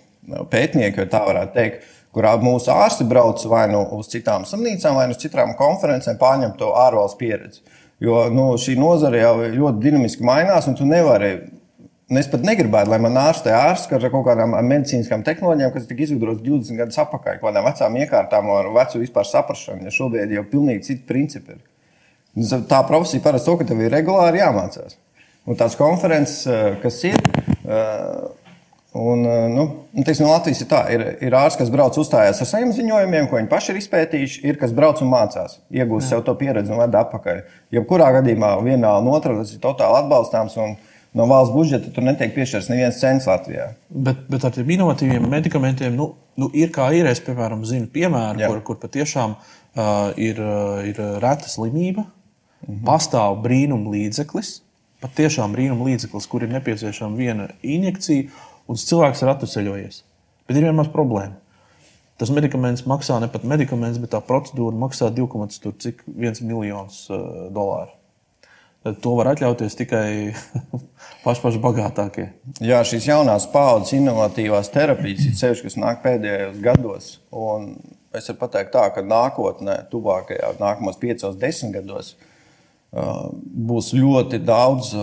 pētnieki, 0.49 1.03
ja 1.03 1.09
tā 1.11 1.21
varētu 1.27 1.53
teikt 1.53 1.85
kurā 2.15 2.33
mūsu 2.41 2.71
ārsti 2.73 3.05
brauc 3.09 3.43
vai 3.51 3.67
nu 3.71 3.83
uz 3.97 4.09
citām 4.11 4.47
slimnīcām, 4.47 4.97
vai 4.97 5.07
nu 5.09 5.15
uz 5.17 5.21
citām 5.21 5.53
konferencēm, 5.59 6.17
pārņemt 6.21 6.57
to 6.59 6.71
ārvalstu 6.77 7.21
pieredzi. 7.21 7.63
Jo 8.03 8.27
nu, 8.31 8.53
šī 8.59 8.77
nozare 8.79 9.21
jau 9.21 9.33
ļoti 9.43 9.83
dinamiski 9.83 10.25
mainās, 10.25 10.69
un 10.71 10.77
tu 10.79 10.87
nevari. 10.87 11.33
Es 12.09 12.25
pat 12.25 12.41
negribētu, 12.41 12.89
lai 12.89 12.97
man 13.03 13.19
ārstē 13.21 13.51
ārsts 13.53 13.91
ar 13.93 14.07
kaut 14.09 14.23
kādām 14.25 14.55
medicīniskām 14.65 15.21
tehnoloģijām, 15.27 15.73
kas 15.75 15.83
tika 15.85 16.07
izgudrotas 16.07 16.41
20 16.41 16.79
gadus 16.79 16.97
atpakaļ, 17.03 17.35
kaut 17.37 17.51
kādām 17.51 17.67
vecām 17.67 17.97
iekārtām 18.01 18.49
ar 18.55 18.69
vecu 18.73 19.03
vispār 19.03 19.27
saprāšanu. 19.29 19.85
Ja 19.85 19.93
šobrīd 19.93 20.33
jau 20.33 20.41
pilnīgi 20.49 20.87
citi 20.87 21.05
principi 21.05 21.53
ir. 21.53 21.61
Tā 22.71 22.79
profesija 22.87 23.21
parasti 23.21 23.51
to, 23.51 23.55
ka 23.59 23.69
tev 23.69 23.83
ir 23.83 23.93
regulāri 23.93 24.41
jāmācās. 24.41 24.97
Un 25.45 25.59
tās 25.59 25.77
konferences, 25.77 26.47
kas 26.81 26.97
ir, 27.11 27.21
Un, 28.91 29.25
eh, 29.25 29.49
nu, 29.53 29.85
teiksim, 30.03 30.25
no 30.25 30.33
Latvijas 30.33 30.63
ir 30.63 30.67
tā, 30.69 30.79
ir, 30.89 31.03
ir 31.21 31.35
ārsts, 31.37 31.59
kas 31.61 31.69
brauc 31.69 31.97
uzstājās 32.01 32.39
ar 32.41 32.47
saviem 32.49 32.71
ziņojumiem, 32.73 33.27
ko 33.29 33.37
viņi 33.37 33.49
paši 33.51 33.69
ir 33.73 33.81
izpētījuši, 33.83 34.39
ir 34.49 34.57
kas 34.57 34.71
brauc 34.73 35.03
un 35.05 35.11
mācās, 35.11 35.59
iegūst 35.69 36.09
sev 36.09 36.23
to 36.25 36.33
pieredzi 36.39 36.73
un 36.73 36.81
ved 36.81 36.97
atpakaļ. 36.97 37.43
Jebkurā 37.75 38.07
gadījumā 38.17 38.55
vienā 38.65 38.95
un 38.97 39.11
otrā 39.13 39.35
tas 39.37 39.51
ir 39.53 39.61
totāli 39.61 40.01
atbalstāms. 40.01 40.57
No 41.17 41.25
valsts 41.25 41.53
budžeta 41.53 41.89
tur 41.93 42.05
netiek 42.05 42.35
piešķirts 42.35 42.67
neviens 42.69 42.99
cents 43.01 43.25
Latvijā. 43.25 43.71
Bet, 43.89 44.27
bet 44.29 44.43
ar 44.45 44.53
tiem 44.53 44.69
inovatīviem 44.75 45.23
medikamentiem 45.29 45.95
nu, 45.97 46.11
nu, 46.37 46.51
ir 46.53 46.69
kā 46.73 46.91
ir. 46.93 47.09
Es, 47.09 47.21
piemēram, 47.25 47.63
zinu 47.65 47.89
piemēru, 47.89 48.43
Jā. 48.43 48.49
kur, 48.51 48.59
kur 48.67 48.77
patiešām 48.83 49.33
uh, 49.33 50.11
ir, 50.21 50.37
uh, 50.37 50.83
ir 50.85 51.01
reta 51.17 51.49
slimība, 51.49 52.05
mm 52.05 52.67
-hmm. 52.67 52.83
pastāv 52.85 53.39
brīnuma 53.41 53.89
līdzeklis, 53.95 54.59
patiešām 55.01 55.57
brīnuma 55.57 55.89
līdzeklis, 55.89 56.29
kur 56.29 56.45
ir 56.45 56.53
nepieciešama 56.53 57.17
viena 57.17 57.49
injekcija 57.63 58.29
un 58.69 58.79
cilvēks 58.79 59.23
ir 59.23 59.33
atvesaļojies. 59.33 60.01
Bet 60.49 60.57
ir 60.57 60.65
viena 60.65 60.77
maza 60.77 60.93
problēma. 60.93 61.37
Tas 62.19 62.31
medikaments 62.35 62.83
maksā 62.89 63.15
ne 63.23 63.29
pat 63.31 63.45
medikaments, 63.47 63.99
bet 64.01 64.11
tā 64.11 64.19
procedūra 64.25 64.75
maksā 64.75 65.07
2,1 65.15 66.41
miljonus 66.43 67.05
uh, 67.13 67.47
dolāru. 67.55 67.95
Tad 68.83 68.99
to 69.03 69.13
var 69.15 69.31
atļauties 69.33 69.75
tikai 69.79 70.09
paši, 71.23 71.41
paši 71.43 71.61
bagātākie. 71.63 72.25
Jā, 72.63 72.81
šīs 72.87 73.07
jaunās 73.09 73.47
paudzes 73.51 73.95
inovatīvās 73.97 74.71
terapijas 74.71 75.25
ir 75.27 75.37
sevišķi, 75.39 75.67
kas 75.67 75.79
nāk 75.79 76.03
pēdējos 76.03 76.59
gados. 76.63 77.09
Es 78.15 78.27
varu 78.31 78.39
pateikt, 78.39 78.73
tā, 78.75 78.85
ka 78.95 79.03
nākotnē, 79.05 79.81
tuvākajā, 79.91 80.53
nākamajos 80.59 80.99
piecos, 80.99 81.39
desmit 81.39 81.77
gados, 81.79 82.15
uh, 82.91 83.29
būs 83.71 83.93
ļoti 83.95 84.41
daudz. 84.43 84.95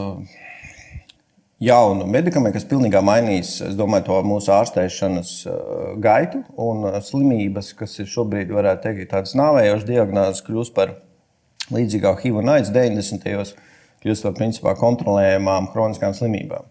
Jaunu 1.56 2.04
medikamentu, 2.04 2.58
kas 2.58 2.66
pilnībā 2.68 3.00
mainīs 3.00 3.54
domāju, 3.78 4.18
mūsu 4.28 4.50
ārstēšanas 4.52 5.30
uh, 5.48 5.54
gaitu 6.04 6.42
un 6.60 6.84
uh, 6.84 6.98
slimības, 7.00 7.70
kas 7.78 7.94
ir 8.02 8.10
šobrīd, 8.12 8.52
varētu 8.52 8.84
teikt, 8.84 9.06
tādas 9.14 9.32
nāvējošas 9.40 9.86
diagnozes, 9.88 10.44
kļūst 10.44 10.74
par 10.76 10.92
līdzīgām 11.72 12.20
HIV 12.20 12.42
un 12.42 12.52
AIDS 12.58 12.74
90. 12.76 13.24
gados, 13.24 13.54
kļūst 14.04 14.28
par 14.28 14.36
principā 14.36 14.76
kontrolējamām 14.76 15.70
kroniskām 15.72 16.12
slimībām. 16.18 16.68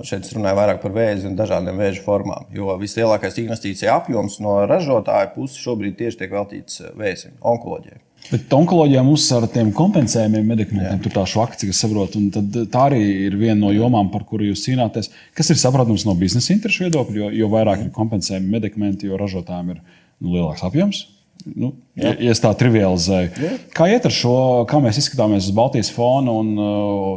Šeit 0.00 0.24
es 0.24 0.32
runāju 0.32 0.56
vairāk 0.56 0.80
par 0.80 0.96
vēzi 0.96 1.28
un 1.28 1.36
dažādiem 1.36 1.76
vēža 1.76 2.00
formām, 2.04 2.48
jo 2.52 2.72
vislielākais 2.80 3.36
investīcija 3.44 4.00
apjoms 4.00 4.40
no 4.40 4.62
ražotāja 4.68 5.34
puses 5.36 5.60
šobrīd 5.60 6.00
tieši 6.00 6.24
tiek 6.24 6.32
veltīts 6.32 6.80
vēzim, 6.96 7.36
onkoloģijai. 7.44 8.07
Bet 8.28 8.52
onkoloģijā 8.52 9.02
mums 9.06 9.24
ar 9.32 9.46
tiem 9.52 9.70
kompensējumiem 9.76 10.50
medikamentiem, 10.52 10.98
tur 11.04 11.14
tā 11.14 11.24
švaka, 11.28 11.56
cik 11.60 11.72
es 11.72 11.78
saprotu, 11.80 12.20
tā 12.68 12.82
arī 12.90 13.00
ir 13.24 13.36
viena 13.40 13.56
no 13.62 13.70
jomām, 13.72 14.10
par 14.12 14.26
kuru 14.28 14.50
jūs 14.50 14.66
cīnāties. 14.66 15.08
Kas 15.36 15.48
ir 15.48 15.60
saprotams 15.60 16.04
no 16.04 16.12
biznesa 16.18 16.52
interesu 16.52 16.84
viedokļa, 16.84 17.22
jo, 17.22 17.30
jo 17.40 17.52
vairāk 17.54 17.86
ir 17.86 17.94
kompensējumi 17.94 18.52
medikamenti, 18.52 19.08
jo 19.08 19.20
ražotājiem 19.20 19.72
ir 19.72 19.78
nu, 19.80 20.34
lielāks 20.34 20.66
apjoms. 20.68 21.06
Nu, 21.48 21.70
ja 21.96 22.12
es 22.32 22.42
tā 22.42 22.50
trivializēju. 22.58 23.30
Jā. 23.40 23.52
Kā 23.72 23.86
iet 23.88 24.04
ar 24.04 24.12
šo, 24.12 24.34
kā 24.68 24.80
mēs 24.82 24.98
izskatāmies 25.00 25.46
uz 25.48 25.54
Baltijas 25.56 25.88
fona 25.94 26.34
un 26.34 26.50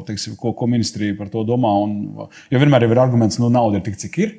teiksim, 0.08 0.38
ko, 0.40 0.54
ko 0.56 0.70
ministrija 0.70 1.18
par 1.18 1.32
to 1.34 1.44
domā? 1.48 1.74
Un, 1.84 2.30
jo 2.54 2.62
vienmēr 2.62 2.86
ir 2.88 3.02
arguments, 3.02 3.40
ka 3.40 3.44
nu, 3.44 3.52
nauda 3.52 3.82
ir 3.82 3.86
tik, 3.90 3.98
cik 4.00 4.20
ir. 4.22 4.38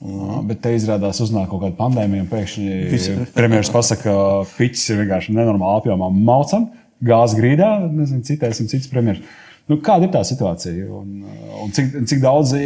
Mm. 0.00 0.46
Bet 0.48 0.62
te 0.64 0.72
izrādās, 0.72 1.20
uznāk 1.20 1.50
kaut 1.50 1.60
kāda 1.60 1.76
pandēmija, 1.76 2.24
un 2.24 2.30
pēkšņi 2.30 3.26
premjerministrs 3.34 3.74
pasakā, 3.74 4.14
ka 4.14 4.54
piķis 4.56 4.86
ir 4.94 5.02
vienkārši 5.02 5.34
nenormāli 5.36 5.82
apjomā 5.82 6.08
maucam, 6.14 6.70
gāzes 7.04 7.36
grīdā, 7.36 7.68
nezinu, 7.92 8.24
citais 8.24 8.62
un 8.62 8.70
cits 8.72 8.88
premjerministrs. 8.92 9.46
Nu, 9.70 9.76
kāda 9.84 10.08
ir 10.08 10.14
tā 10.14 10.24
situācija? 10.26 10.86
Un, 10.90 11.20
un 11.62 11.70
cik, 11.76 11.92
cik 12.10 12.22
daudz 12.24 12.56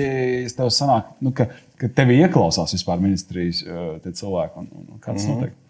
tev 0.57 0.71
sanāk, 0.73 1.11
nu, 1.25 1.35
ka, 1.37 1.51
ka 1.81 1.91
tevi 1.99 2.17
ieklausās 2.23 2.73
vispār 2.73 3.03
ministrijas 3.03 3.61
cilvēki? 4.07 4.63
Un, 4.63 4.71
un, 4.79 5.03
kā 5.03 5.13
tas 5.13 5.27
mm. 5.27 5.35
notiek? 5.35 5.61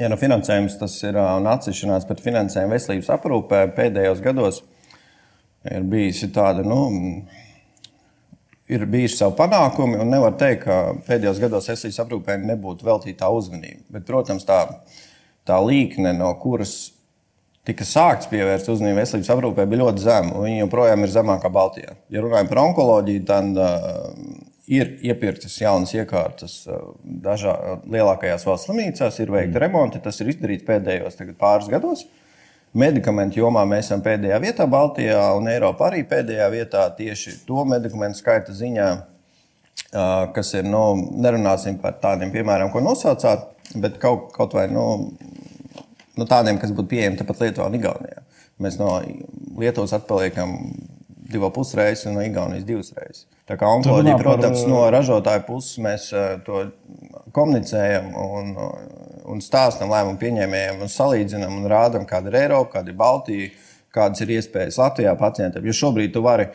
Ja 0.00 0.08
nu 0.10 0.18
finansējums 0.18 0.74
tas 0.80 0.96
ir 1.04 1.14
un 1.20 1.46
atsevišķinās 1.52 2.08
par 2.08 2.18
finansējumu 2.24 2.74
veselības 2.74 3.12
aprūpē 3.14 3.60
pēdējos 3.76 4.24
gados 4.24 4.64
ir 5.70 5.86
bijusi 5.92 6.32
tāda. 6.34 6.64
Nu, 6.66 6.80
ir 8.74 8.86
bijuši 8.90 9.18
savi 9.18 9.36
panākumi, 9.38 9.98
un 10.02 10.10
nevar 10.12 10.34
teikt, 10.40 10.64
ka 10.66 10.78
pēdējos 11.06 11.40
gados 11.42 11.70
esīs 11.72 12.00
aprūpē 12.02 12.36
nebūtu 12.42 12.86
veltīta 12.86 13.30
uzmanība. 13.32 13.82
Bet, 13.96 14.06
protams, 14.08 14.46
tā, 14.48 14.60
tā 15.48 15.60
līkne, 15.64 16.12
no 16.18 16.32
kuras 16.42 16.74
tika 17.64 17.86
sākts 17.88 18.28
pievērst 18.32 18.68
uzmanību 18.72 19.00
veselības 19.00 19.30
aprūpē, 19.34 19.68
bija 19.70 19.84
ļoti 19.84 20.04
zema. 20.04 20.40
Viņa 20.44 20.64
joprojām 20.64 21.06
ir 21.06 21.14
zemākā 21.14 21.52
Baltijā. 21.52 21.94
Ja 22.12 22.24
runājam 22.24 22.50
par 22.50 22.62
onkoloģiju, 22.66 23.22
tad 23.30 23.62
uh, 23.62 24.10
ir 24.68 24.96
iepirktas 25.04 25.56
jaunas 25.62 25.94
iekārtas 25.96 26.58
uh, 26.68 26.90
dažā 27.04 27.56
lielākajās 27.88 28.44
valsts 28.48 28.68
slimnīcās, 28.68 29.22
ir 29.22 29.32
veikta 29.32 29.56
mm. 29.56 29.62
remonti. 29.64 30.04
Tas 30.04 30.20
ir 30.20 30.34
izdarīts 30.34 30.68
pēdējos 30.68 31.22
pāris 31.40 31.72
gados. 31.72 32.04
Uh, 32.04 32.20
Medikamentu 32.74 33.38
jomā 33.38 33.62
mēs 33.70 33.86
esam 33.86 34.00
pēdējā 34.02 34.40
vietā, 34.42 34.66
Baltijā 34.70 35.20
un 35.38 35.46
Eiropā 35.50 35.92
arī 35.92 36.02
pēdējā 36.10 36.48
vietā 36.50 36.88
tieši 36.96 37.36
to 37.46 37.62
medikamentu 37.70 38.18
skaita 38.18 38.54
ziņā, 38.56 38.88
kas 40.34 40.50
ir, 40.58 40.66
nu, 40.66 40.82
nerunāsim 41.22 41.78
par 41.82 42.00
tādiem 42.02 42.32
piemēram, 42.34 42.72
ko 42.74 42.82
nosaucāt, 42.82 43.46
bet 43.78 44.00
kaut, 44.02 44.32
kaut 44.34 44.56
vai 44.58 44.66
nu, 44.72 44.88
nu, 46.18 46.26
tādiem, 46.26 46.58
kas 46.58 46.74
būtu 46.74 46.90
pieejami 46.96 47.20
tepat 47.20 47.44
Lietuvā 47.46 47.70
un 47.70 47.78
Igaunijā. 47.78 48.26
Mēs 48.62 48.80
no 48.82 48.90
Lietuvas 49.58 49.94
atpaliekam 49.94 50.58
divas 51.30 51.54
pusreizes 51.54 52.08
un 52.10 52.18
no 52.18 52.26
Igaunijas 52.26 52.66
divas 52.66 52.90
reizes. 52.98 53.26
Tā 53.48 53.58
kā 53.60 53.68
onkoloģija, 53.78 54.18
protams, 54.18 54.64
par... 54.64 54.70
no 54.72 54.82
ražotāja 54.94 55.42
puses 55.46 55.78
mēs 55.84 56.10
to 56.46 56.66
komunicējam 57.34 58.12
un, 58.18 58.54
un 59.30 59.40
stāstam 59.44 59.92
lēmumu 59.92 60.20
pieņēmējiem 60.20 60.82
un 60.84 60.92
salīdzinām 60.92 61.58
un 61.60 61.70
rādām, 61.70 62.04
kāda 62.08 62.30
ir 62.30 62.40
Eiropa, 62.44 62.78
kāda 62.78 62.92
ir 62.92 62.98
Baltija, 62.98 63.48
kādas 63.94 64.22
ir 64.24 64.34
iespējas 64.36 64.78
Latvijā 64.80 65.14
pacientam. 65.18 65.64
Jo 65.66 65.74
šobrīd 65.76 66.14
tu 66.14 66.22
vari, 66.24 66.48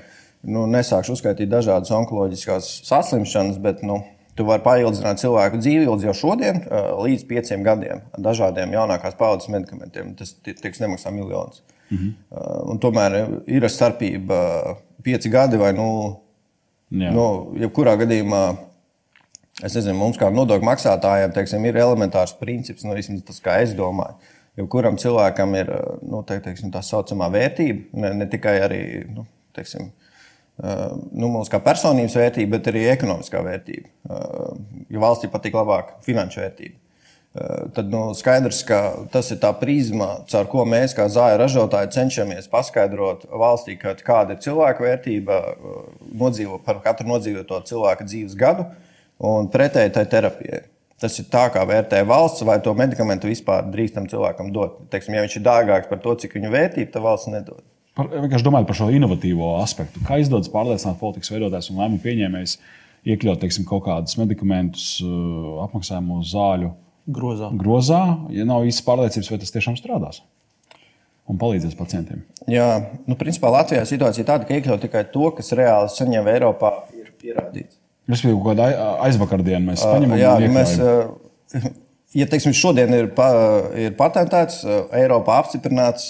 nu, 0.47 0.65
nesākšu 0.69 1.17
uzskaitīt 1.17 1.51
dažādas 1.51 1.91
onkoloģiskās 1.95 2.69
saslimšanas, 2.87 3.59
bet 3.63 3.81
nu, 3.87 4.01
tu 4.39 4.45
vari 4.47 4.63
paildzināt 4.63 5.19
cilvēku 5.19 5.59
dzīvi 5.59 5.89
jau 6.05 6.15
šodien 6.15 6.61
līdz 7.03 7.25
pieciem 7.27 7.65
gadiem 7.65 8.05
dažādiem 8.17 8.71
jaunākās 8.77 9.17
paudzes 9.19 9.51
medikamentiem. 9.51 10.13
Tas 10.19 10.35
tiks 10.45 10.79
nemaksā 10.83 11.11
miljonus. 11.15 11.63
Mhm. 11.89 12.09
Un 12.69 12.79
tomēr 12.79 13.17
ir 13.49 13.65
starpība 13.67 14.77
pieci 15.03 15.31
gadi 15.33 15.57
vai 15.57 15.73
nu, 15.73 15.89
nu 16.91 17.25
jebkurā 17.59 17.97
gadījumā 17.99 18.43
Es 19.65 19.75
nezinu, 19.75 19.97
mums 19.99 20.19
kā 20.19 20.29
nodokļu 20.31 20.67
maksātājiem 20.69 21.33
teiksim, 21.35 21.65
ir 21.67 21.79
elementārs 21.81 22.31
princips, 22.39 22.85
nu, 22.87 22.95
vismaz 22.95 23.25
tas, 23.27 23.41
kā 23.43 23.57
es 23.63 23.75
domāju. 23.75 24.15
Jo 24.59 24.67
kuram 24.71 24.97
cilvēkam 24.99 25.55
ir 25.59 25.71
nu, 26.03 26.21
te, 26.27 26.39
teiksim, 26.43 26.71
tā 26.71 26.81
saucamā 26.83 27.29
vērtība, 27.31 27.99
ne, 27.99 28.13
ne 28.21 28.27
tikai 28.31 28.55
arī 28.63 28.81
nu, 29.11 29.25
teiksim, 29.55 29.91
nu, 30.59 31.27
mums 31.27 31.51
kā 31.51 31.59
personības 31.63 32.15
vērtība, 32.19 32.57
bet 32.57 32.71
arī 32.71 32.85
ekonomiskā 32.93 33.43
vērtība. 33.43 33.91
Jo 34.91 35.03
valstī 35.03 35.31
patīk 35.31 35.55
labāk 35.59 35.97
finanšu 36.07 36.43
vērtība. 36.43 36.79
Tad 37.75 37.91
nu, 37.91 38.07
skaidrs, 38.17 38.63
ka 38.67 38.81
tas 39.13 39.27
ir 39.31 39.37
tā 39.43 39.51
prizma, 39.59 40.09
caur 40.31 40.47
ko 40.49 40.63
mēs, 40.67 40.95
kā 40.97 41.05
zāļu 41.11 41.37
ražotāji, 41.43 41.91
cenšamies 41.95 42.49
paskaidrot 42.51 43.27
valstī, 43.29 43.75
kāda 43.79 44.33
ir 44.33 44.43
cilvēka 44.43 44.87
vērtība, 44.87 45.39
nodzīvo, 46.19 46.57
par 46.65 46.81
katru 46.83 47.11
nodzīvoto 47.11 47.61
cilvēku 47.69 48.07
dzīves 48.07 48.39
gadu. 48.39 48.65
Uh, 48.65 48.85
un 49.19 49.49
pretēji 49.51 49.93
tai 49.95 50.05
terapijai. 50.09 50.63
Tas 50.99 51.15
ir 51.21 51.29
tā, 51.31 51.45
kā 51.53 51.61
vērtē 51.67 52.01
valsts, 52.07 52.43
vai 52.47 52.57
to 52.63 52.73
medikamentu 52.75 53.29
vispār 53.29 53.67
drīkstam 53.71 54.09
cilvēkam 54.11 54.49
dot. 54.55 54.81
Teiksim, 54.91 55.15
ja 55.15 55.23
viņš 55.23 55.37
ir 55.39 55.45
dārgāks 55.45 55.87
par 55.91 56.01
to, 56.03 56.15
cik 56.19 56.35
viņa 56.35 56.51
vērtība, 56.51 56.91
tad 56.91 57.05
valsts 57.05 57.31
nedod. 57.31 57.61
Par, 57.95 58.09
vienkārši 58.11 58.47
domājot 58.47 58.67
par 58.67 58.77
šo 58.79 58.89
inovatīvo 58.95 59.53
aspektu. 59.61 60.03
Kā 60.07 60.19
izdodas 60.19 60.51
pārliecināt 60.51 60.99
politikas 60.99 61.31
veidotājus 61.31 61.71
un 61.71 61.79
lēmumu 61.79 62.03
pieņēmējus 62.03 62.57
iekļaut 63.13 63.39
teiksim, 63.43 63.67
kaut 63.67 63.85
kādus 63.87 64.19
medikamentus, 64.19 64.89
uh, 65.05 65.61
apmaksājumu 65.63 66.19
zāļu 66.27 66.73
grozā. 67.15 67.53
grozā, 67.63 68.03
ja 68.35 68.47
nav 68.47 68.67
īsti 68.67 68.85
pārliecības, 68.87 69.31
vai 69.31 69.39
tas 69.39 69.55
tiešām 69.55 69.79
strādās? 69.79 70.19
un 71.29 71.37
palīdzēs 71.37 71.77
pacientiem? 71.77 72.23
Jā, 72.49 72.67
nu, 73.05 73.17
principā 73.19 73.51
Latvijā 73.53 73.83
situācija 73.87 74.23
ir 74.23 74.29
tāda, 74.29 74.47
ka 74.49 74.57
iekļaut 74.57 74.81
tikai 74.85 75.05
to, 75.13 75.29
kas 75.37 75.53
reāli 75.57 75.91
saņem 75.93 76.29
Eiropā, 76.33 76.71
ir 76.97 77.11
pierādīts. 77.21 77.78
Respektīvi, 78.09 78.39
kaut 78.39 78.47
kādā 78.51 78.69
aizvakardienā 79.05 79.61
mēs 79.69 79.85
paņemam. 79.85 80.17
Jā, 80.17 80.33
mēs, 80.49 80.75
ja 82.19 82.27
teiksim, 82.29 82.55
šodien 82.57 82.93
ir, 82.97 83.09
pa, 83.15 83.29
ir 83.77 83.93
patentēts, 83.99 84.63
Eiropā 84.97 85.39
apstiprināts 85.43 86.09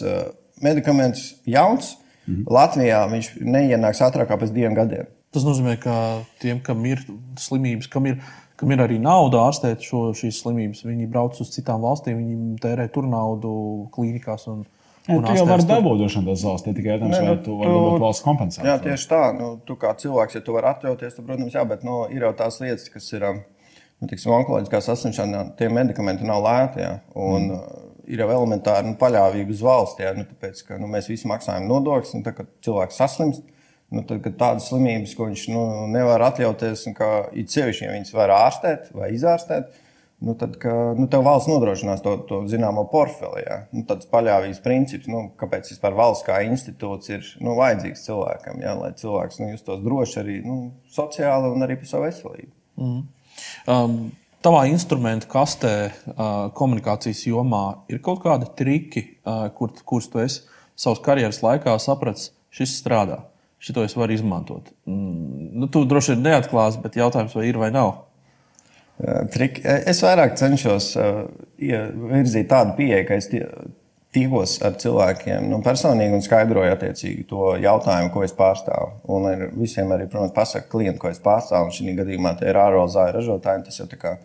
medikaments 0.64 1.34
jauns, 1.48 1.96
mhm. 2.26 2.46
Latvijā 2.48 3.06
viņš 3.12 3.32
neienāks 3.44 4.04
ātrāk 4.08 4.32
pēc 4.32 4.54
diviem 4.56 4.78
gadiem. 4.78 5.10
Tas 5.30 5.46
nozīmē, 5.46 5.76
ka 5.78 5.96
tiem, 6.42 6.62
kam 6.66 6.82
ir 6.90 7.04
slimības, 7.38 7.90
kam 7.94 8.08
ir, 8.10 8.18
kam 8.58 8.72
ir 8.74 8.82
arī 8.82 8.98
nauda 9.02 9.44
ārstēt 9.46 9.84
šo, 9.86 10.08
šīs 10.18 10.40
slimības, 10.42 10.82
viņi 10.88 11.10
brauc 11.12 11.38
uz 11.44 11.52
citām 11.54 11.84
valstīm, 11.86 12.18
viņi 12.24 12.58
tērē 12.64 12.88
tur 12.94 13.06
naudu 13.10 13.52
klīnikās. 13.94 14.48
Un, 14.50 14.64
Ja, 15.10 15.20
tu 15.26 15.36
jau 15.36 15.46
vari 15.50 15.66
dabūt 15.68 16.04
no 16.06 16.24
tās 16.30 16.44
valsts, 16.46 16.68
ne 16.70 16.74
tikai 16.78 16.98
tāds, 17.02 17.20
vai 17.26 17.38
tu 17.46 17.56
vari 17.60 17.74
dabūt 17.74 18.04
valsts 18.04 18.26
kompensāciju. 18.26 18.70
Jā, 18.70 18.78
tieši 18.84 19.10
tā. 19.10 19.22
Nu, 19.36 19.52
tu 19.66 19.78
kā 19.82 19.94
cilvēks, 19.98 20.38
ja 20.38 20.44
tu 20.46 20.56
vari 20.56 20.70
atļauties, 20.70 21.16
tad, 21.18 21.26
protams, 21.26 21.56
jā, 21.58 21.66
bet 21.70 21.86
nu, 21.88 22.02
ir 22.14 22.26
jau 22.28 22.32
tās 22.38 22.60
lietas, 22.62 22.88
kas 22.94 23.10
ir 23.18 23.26
nu, 23.30 24.08
tiksim, 24.10 24.34
onkoloģiskā 24.38 24.82
saslimšana, 24.86 25.44
tie 25.60 25.70
medikamenti 25.74 26.28
nav 26.28 26.44
lēti. 26.46 26.84
Jā, 26.86 26.96
un, 27.18 27.54
mm. 27.56 27.86
Ir 28.10 28.24
jau 28.24 28.32
elementāri 28.34 28.90
nu, 28.90 28.96
paļāvība 28.98 29.54
uz 29.54 29.60
valsts, 29.62 30.02
jā, 30.02 30.16
nu, 30.18 30.24
tāpēc, 30.26 30.64
ka 30.66 30.80
nu, 30.82 30.88
mēs 30.90 31.06
visi 31.12 31.30
maksājam 31.30 31.68
nodokļus, 31.70 32.16
un 32.18 32.24
tad, 32.26 32.40
kad 32.40 32.48
cilvēks 32.66 32.98
saslimst, 32.98 33.44
nu, 33.94 34.02
tad, 34.02 34.24
kad 34.24 34.38
tādas 34.40 34.70
slimības, 34.72 35.14
ko 35.18 35.28
viņš 35.30 35.44
nu, 35.54 35.66
nevar 35.94 36.24
atļauties, 36.32 36.88
un 36.90 36.96
kā 36.98 37.10
it 37.38 37.54
sevišķi, 37.54 37.86
ja 37.86 37.94
viņas 37.94 38.16
var 38.18 38.34
ārstēt 38.34 38.90
vai 38.98 39.12
izārstēt, 39.14 39.78
nu, 40.20 40.36
tad 40.40 40.56
ka, 40.60 40.74
nu, 40.98 41.08
tev 41.12 41.24
valsts 41.24 41.50
nodrošinās 41.52 42.04
to, 42.04 42.16
to 42.28 42.42
zināmo 42.52 42.84
portfeli. 42.92 43.44
Ja? 43.46 43.60
Nu, 43.76 43.86
tāds 43.88 44.10
paļāvības 44.12 44.62
princips, 44.64 45.08
nu, 45.12 45.30
kāpēc 45.40 45.72
vispār 45.72 45.96
valsts 45.98 46.28
kā 46.28 46.42
institūts 46.48 47.12
ir 47.14 47.28
nu, 47.44 47.56
vajadzīgs 47.60 48.04
cilvēkam, 48.08 48.64
ja? 48.66 48.76
lai 48.80 48.92
cilvēks 49.00 49.40
nu, 49.44 49.52
justos 49.54 49.84
droši 49.86 50.20
arī 50.24 50.40
nu, 50.46 50.58
sociāli 50.92 51.54
un 51.54 51.68
arī 51.68 51.80
par 51.80 51.92
savu 51.92 52.10
veselību. 52.10 52.52
Mm. 52.80 53.02
Um, 53.72 53.98
tavā 54.44 54.66
instrumentu 54.72 55.30
kastē, 55.32 55.74
uh, 55.88 56.28
komunikācijas 56.56 57.24
jomā, 57.30 57.64
ir 57.92 58.04
kaut 58.04 58.24
kādi 58.26 58.52
triki, 58.60 59.06
uh, 59.24 59.48
kur, 59.56 59.72
kurus 59.88 60.12
tu 60.12 60.24
esi 60.24 60.44
savas 60.80 61.02
karjeras 61.04 61.42
laikā 61.44 61.76
sapratis, 61.80 62.34
šis 62.56 62.76
strādā. 62.82 63.24
Šito 63.60 63.84
es 63.84 63.96
varu 64.00 64.16
izmantot. 64.16 64.70
Mm, 64.88 65.50
nu, 65.60 65.68
tu 65.68 65.84
droši 65.88 66.14
vien 66.14 66.30
neatklāsi, 66.30 66.80
bet 66.84 66.96
jautājums, 66.96 67.36
vai 67.36 67.50
ir 67.50 67.60
vai 67.60 67.68
nav? 67.76 68.06
Trik. 69.34 69.62
Es 69.64 70.02
vairāk 70.04 70.34
cenšos 70.40 70.94
virzīt 71.60 72.50
tādu 72.52 72.76
pieeju, 72.76 73.06
ka 73.08 73.20
es 73.20 73.30
tikos 74.16 74.58
ar 74.66 74.74
cilvēkiem 74.82 75.46
nu, 75.52 75.60
personīgi 75.64 76.18
un 76.18 76.24
skaidroju 76.26 76.74
attiecīgi 76.74 77.28
to 77.30 77.54
jautājumu, 77.62 78.10
ko 78.12 78.26
es 78.26 78.34
pārstāvu. 78.36 78.90
Un 79.16 79.30
ar 79.30 79.46
visiem 79.54 79.94
arī, 79.96 80.10
protams, 80.10 80.34
pasaku 80.36 80.72
klientu, 80.74 81.00
ko 81.04 81.14
es 81.14 81.22
pārstāvu. 81.24 81.70
Un 81.70 81.76
šī 81.76 81.96
gadījumā 82.02 82.34
tie 82.40 82.50
ir 82.52 82.60
ārvalzāju 82.60 83.16
ražotāji. 83.16 83.68
Tas 83.70 83.80
jau 83.80 83.88
tā 83.92 84.00
kā 84.02 84.16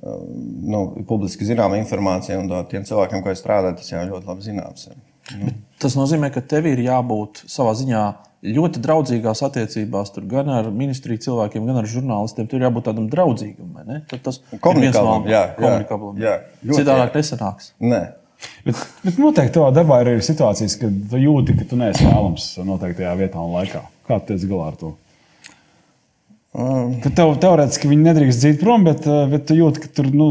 nu, 0.00 0.84
publiski 1.08 1.46
zināma 1.48 1.76
informācija, 1.82 2.38
un 2.40 2.52
tiem 2.70 2.86
cilvēkiem, 2.88 3.24
ko 3.24 3.32
es 3.34 3.42
strādāju, 3.42 3.80
tas 3.80 3.92
jau 3.92 4.04
ļoti 4.08 4.30
labi 4.30 4.46
zināms. 4.46 4.88
Nu. 5.36 5.52
Tas 5.82 5.98
nozīmē, 5.98 6.32
ka 6.34 6.40
tev 6.40 6.70
ir 6.70 6.80
jābūt 6.86 7.44
savā 7.50 7.74
ziņā 7.78 8.06
ļoti 8.42 8.80
draudzīgās 8.82 9.42
attiecībās 9.46 10.10
gan 10.30 10.50
ar 10.50 10.70
ministriju 10.74 11.22
cilvēkiem, 11.26 11.68
gan 11.68 11.82
ar 11.82 11.88
žurnālistiem. 11.90 12.48
Tur 12.50 12.64
jābūt 12.64 12.88
tādam 12.88 13.06
draudzīgam. 13.12 13.76
Tas 14.24 14.40
ir 14.50 14.62
komunikablam. 14.62 15.28
Jā, 15.30 15.44
komunikablam. 15.58 16.18
Jā, 16.22 16.34
jā, 16.62 16.80
Citādāk 16.80 17.14
nesanāks. 17.18 17.70
Nē. 17.82 18.02
Bet, 18.66 18.78
bet 19.04 19.20
noteikti 19.22 19.54
tavā 19.54 19.70
darbā 19.74 20.00
ir 20.02 20.12
arī 20.12 20.24
situācijas, 20.26 20.74
kad 20.80 20.96
tu 21.12 21.20
jūti, 21.22 21.54
ka 21.60 21.66
tu 21.70 21.78
neesi 21.78 22.08
vēlams 22.08 22.48
noteiktajā 22.66 23.12
vietā 23.20 23.38
un 23.38 23.54
laikā. 23.54 23.84
Kā 24.08 24.18
tu 24.18 24.32
tiec 24.32 24.48
galā 24.50 24.72
ar 24.72 24.80
to? 24.80 24.90
Um. 26.52 26.98
Ka 27.04 27.12
tev 27.14 27.36
teorētiski 27.40 27.88
viņi 27.88 28.08
nedrīkst 28.10 28.42
dzīt 28.42 28.58
prom, 28.60 28.82
bet, 28.84 29.06
eh, 29.06 29.22
bet 29.30 29.46
tu 29.48 29.54
jūti, 29.56 29.84
ka 29.84 29.92
tur 30.00 30.10
nu, 30.12 30.26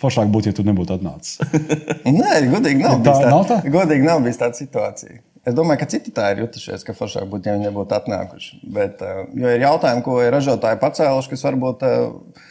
foršāk 0.00 0.30
būtu, 0.32 0.52
ja 0.52 0.56
tu 0.56 0.64
nebūtu 0.64 0.94
atnācis. 0.94 1.42
Nē, 2.20 2.38
godīgi 2.54 2.80
nav, 2.80 3.02
tā, 3.04 3.18
tā, 3.18 3.34
nav 3.34 3.44
tā? 3.50 3.58
Godīgi 3.66 4.06
nav 4.06 4.22
bijis 4.24 4.40
tāda 4.40 4.62
situācija. 4.62 5.18
Es 5.42 5.56
domāju, 5.58 5.80
ka 5.80 5.88
citi 5.90 6.12
tā 6.14 6.28
ir 6.32 6.44
jutušies, 6.44 6.84
ka 6.86 6.94
foršāk 6.94 7.26
būtu, 7.30 7.50
ja 7.50 7.56
viņi 7.56 7.66
nebūtu 7.66 7.96
atnākuši. 7.96 8.60
Bet, 8.76 9.02
eh, 9.02 9.24
jo 9.34 9.50
ir 9.50 9.64
jautājumi, 9.64 10.04
ko 10.06 10.20
ir 10.22 10.30
ražotāji 10.34 10.78
pacēluši, 10.82 11.32
kas 11.32 11.42
varbūt 11.48 11.82
eh, 11.88 12.44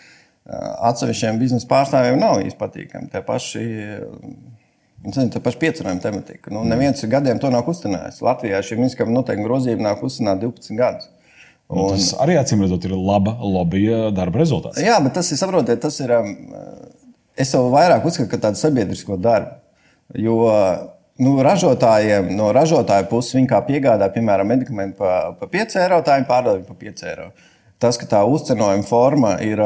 atsevišķiem 0.90 1.40
biznesa 1.40 1.70
pārstāvjiem 1.70 2.20
nav 2.20 2.42
īsti 2.44 2.60
patīkami. 2.60 3.08
Tie 3.14 3.22
paši, 3.24 3.64
nezinu, 5.06 5.32
tie 5.32 5.40
paši 5.46 5.62
piecerējumi 5.64 6.04
tematika. 6.04 6.52
Nu, 6.52 6.66
neviens 6.68 7.06
gadiem 7.08 7.40
to 7.40 7.54
nav 7.54 7.64
kustinājis. 7.70 8.20
Latvijā 8.26 8.60
šī 8.66 8.82
minskama 8.82 9.16
noteikuma 9.16 9.48
grozība 9.48 9.88
nāk 9.88 10.04
kustināt 10.04 10.44
12 10.44 10.76
gadus. 10.76 11.08
Un, 11.72 11.86
un 11.86 11.96
tas 11.96 12.12
arī 12.20 12.36
acīm 12.36 12.66
redzot, 12.66 12.84
ir 12.84 12.98
laba 12.98 13.38
lobija 13.40 14.10
darba 14.12 14.42
rezultāts. 14.42 14.82
Jā, 14.84 14.98
bet 15.04 15.16
tas 15.16 15.32
ir, 15.32 15.40
saprotiet, 15.40 15.80
tas 15.80 16.02
ir. 16.04 16.12
Es 17.40 17.54
jau 17.56 17.70
vairāk 17.72 18.04
uzskatu, 18.04 18.28
ka 18.34 18.42
tādu 18.50 18.60
sabiedrisko 18.60 19.16
darbu. 19.22 19.56
Jo 20.20 20.42
nu, 21.22 21.38
ražotājiem, 21.46 22.32
no 22.38 22.50
ražotāja 22.56 23.08
puses 23.10 23.38
viņi 23.38 23.62
piegādā, 23.68 24.10
piemēram, 24.14 24.50
medikamentu 24.56 25.00
par 25.02 25.38
pa 25.40 25.50
5 25.54 25.78
eiro, 25.84 26.02
tā 26.06 26.18
viņi 26.20 26.30
pārdod 26.30 26.66
par 26.68 26.80
5 26.82 27.08
eiro. 27.12 27.32
Tas, 27.82 27.98
ka 27.98 28.10
tā 28.10 28.22
uzcenojuma 28.30 28.86
forma 28.86 29.38
ir 29.42 29.62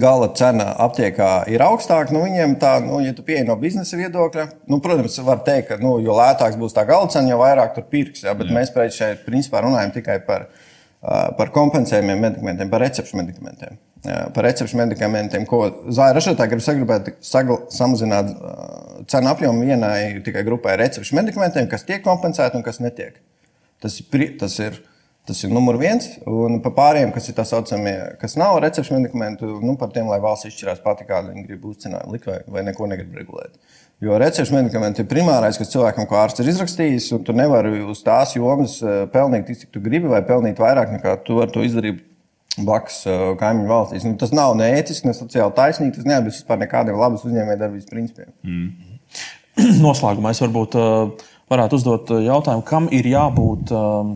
gala 0.00 0.28
cena 0.38 0.70
aptiekā 0.86 1.30
ir 1.50 1.62
augstāka, 1.66 2.14
nu, 2.14 2.22
viņiem 2.22 2.56
tā, 2.62 2.76
nu, 2.84 3.00
ja 3.02 3.14
tu 3.14 3.24
pieeji 3.26 3.46
no 3.48 3.56
biznesa 3.58 3.98
viedokļa, 3.98 4.46
nu, 4.70 4.78
protams, 4.82 5.18
var 5.26 5.42
teikt, 5.46 5.72
ka 5.72 5.78
nu, 5.82 5.96
jo 6.02 6.14
lētāks 6.14 6.58
būs 6.58 6.74
tā 6.76 6.86
gala 6.86 7.10
cena, 7.10 7.32
jo 7.32 7.40
vairāk 7.42 7.74
tur 7.74 7.86
pirks. 7.90 8.22
Ja, 8.26 8.36
bet 8.38 8.50
Jā. 8.50 8.58
mēs 8.60 8.74
šeit 8.94 9.24
principā 9.26 9.64
runājam 9.66 9.94
tikai 9.98 10.20
par, 10.26 10.48
par 11.00 11.54
kompensējumiem 11.54 12.26
medikamentiem, 12.28 12.70
par 12.70 12.86
recepšu 12.86 13.18
medikamentiem 13.18 13.78
par 14.34 14.44
recepšu 14.44 14.78
medikamentiem, 14.80 15.44
ko 15.48 15.66
zāļu 15.92 16.16
ražotāji 16.16 16.52
grib 16.54 16.62
saglabāt, 16.64 17.10
sagl, 17.24 17.58
samazināt 17.72 18.30
cenu 19.10 19.32
apjomu 19.32 19.66
vienai 19.66 20.20
tikai 20.24 20.44
grupai 20.46 20.76
recepšu 20.80 21.16
medikamentiem, 21.18 21.68
kas 21.70 21.86
tiek 21.88 22.04
kompensēti 22.04 22.58
un 22.58 22.64
kas 22.66 22.80
netiek. 22.82 23.18
Tas 23.80 23.96
ir, 24.00 24.24
tas 24.40 24.56
ir, 24.60 24.78
tas 25.28 25.42
ir 25.44 25.52
numur 25.52 25.78
viens. 25.80 26.06
Un 26.28 26.60
par 26.64 26.74
pārējiem, 26.76 27.12
kas 27.14 27.30
ir 27.30 27.36
tā 27.38 27.46
saucamie, 27.48 27.96
kas 28.20 28.36
nav 28.40 28.58
recepšu 28.64 28.98
medikamenti, 28.98 29.48
nu, 29.64 29.76
par 29.80 29.92
tiem, 29.94 30.10
lai 30.10 30.20
valsts 30.22 30.50
izšķirās 30.50 30.82
pati, 30.84 31.08
kādu 31.08 31.34
viņi 31.34 31.46
grib 31.48 31.64
uzcinājumu 31.72 32.16
likt 32.16 32.28
vai, 32.28 32.40
vai 32.56 32.66
neko 32.68 32.90
negrib 32.90 33.16
regulēt. 33.22 33.56
Jo 34.00 34.16
recepšu 34.20 34.56
medikamenti 34.56 35.02
ir 35.02 35.08
primārais, 35.08 35.58
kas 35.60 35.72
cilvēkam 35.72 36.06
kā 36.08 36.22
ārsts 36.22 36.40
ir 36.40 36.48
izrakstījis, 36.52 37.10
un 37.16 37.24
tu 37.24 37.34
nevari 37.36 37.82
uz 37.84 38.00
tās 38.04 38.32
jomas 38.36 38.78
pelnīt 39.12 39.50
tik, 39.50 39.58
cik 39.64 39.74
tu 39.74 39.82
gribi, 39.84 40.08
vai 40.08 40.22
pelnīt 40.24 40.60
vairāk 40.60 40.94
nekā 40.94 41.18
tu 41.26 41.36
vari 41.36 41.52
to 41.52 41.64
izdarīt 41.66 42.00
blakus 42.58 43.02
uh, 43.06 43.30
kaimiņu 43.40 43.68
valstīs. 43.70 44.06
Nu, 44.08 44.16
tas 44.20 44.32
nav 44.34 44.54
neētiski, 44.58 45.08
ne 45.08 45.14
sociāli 45.16 45.54
taisnīgi. 45.56 45.94
Tas 45.98 46.08
neatbilst 46.08 46.42
vispār 46.42 46.60
nekādiem 46.64 46.98
labas 46.98 47.24
uzņēmējdarbības 47.28 47.90
principiem. 47.90 48.32
Mm. 48.42 48.89
Noslēgumā 49.84 50.32
es 50.34 50.42
varbūt 50.42 50.76
uh, 50.78 51.28
varētu 51.50 51.80
uzdot 51.80 52.12
uh, 52.14 52.22
jautājumu, 52.24 52.64
kam 52.66 52.88
ir 52.94 53.08
jābūt 53.10 53.72
um, 53.76 54.14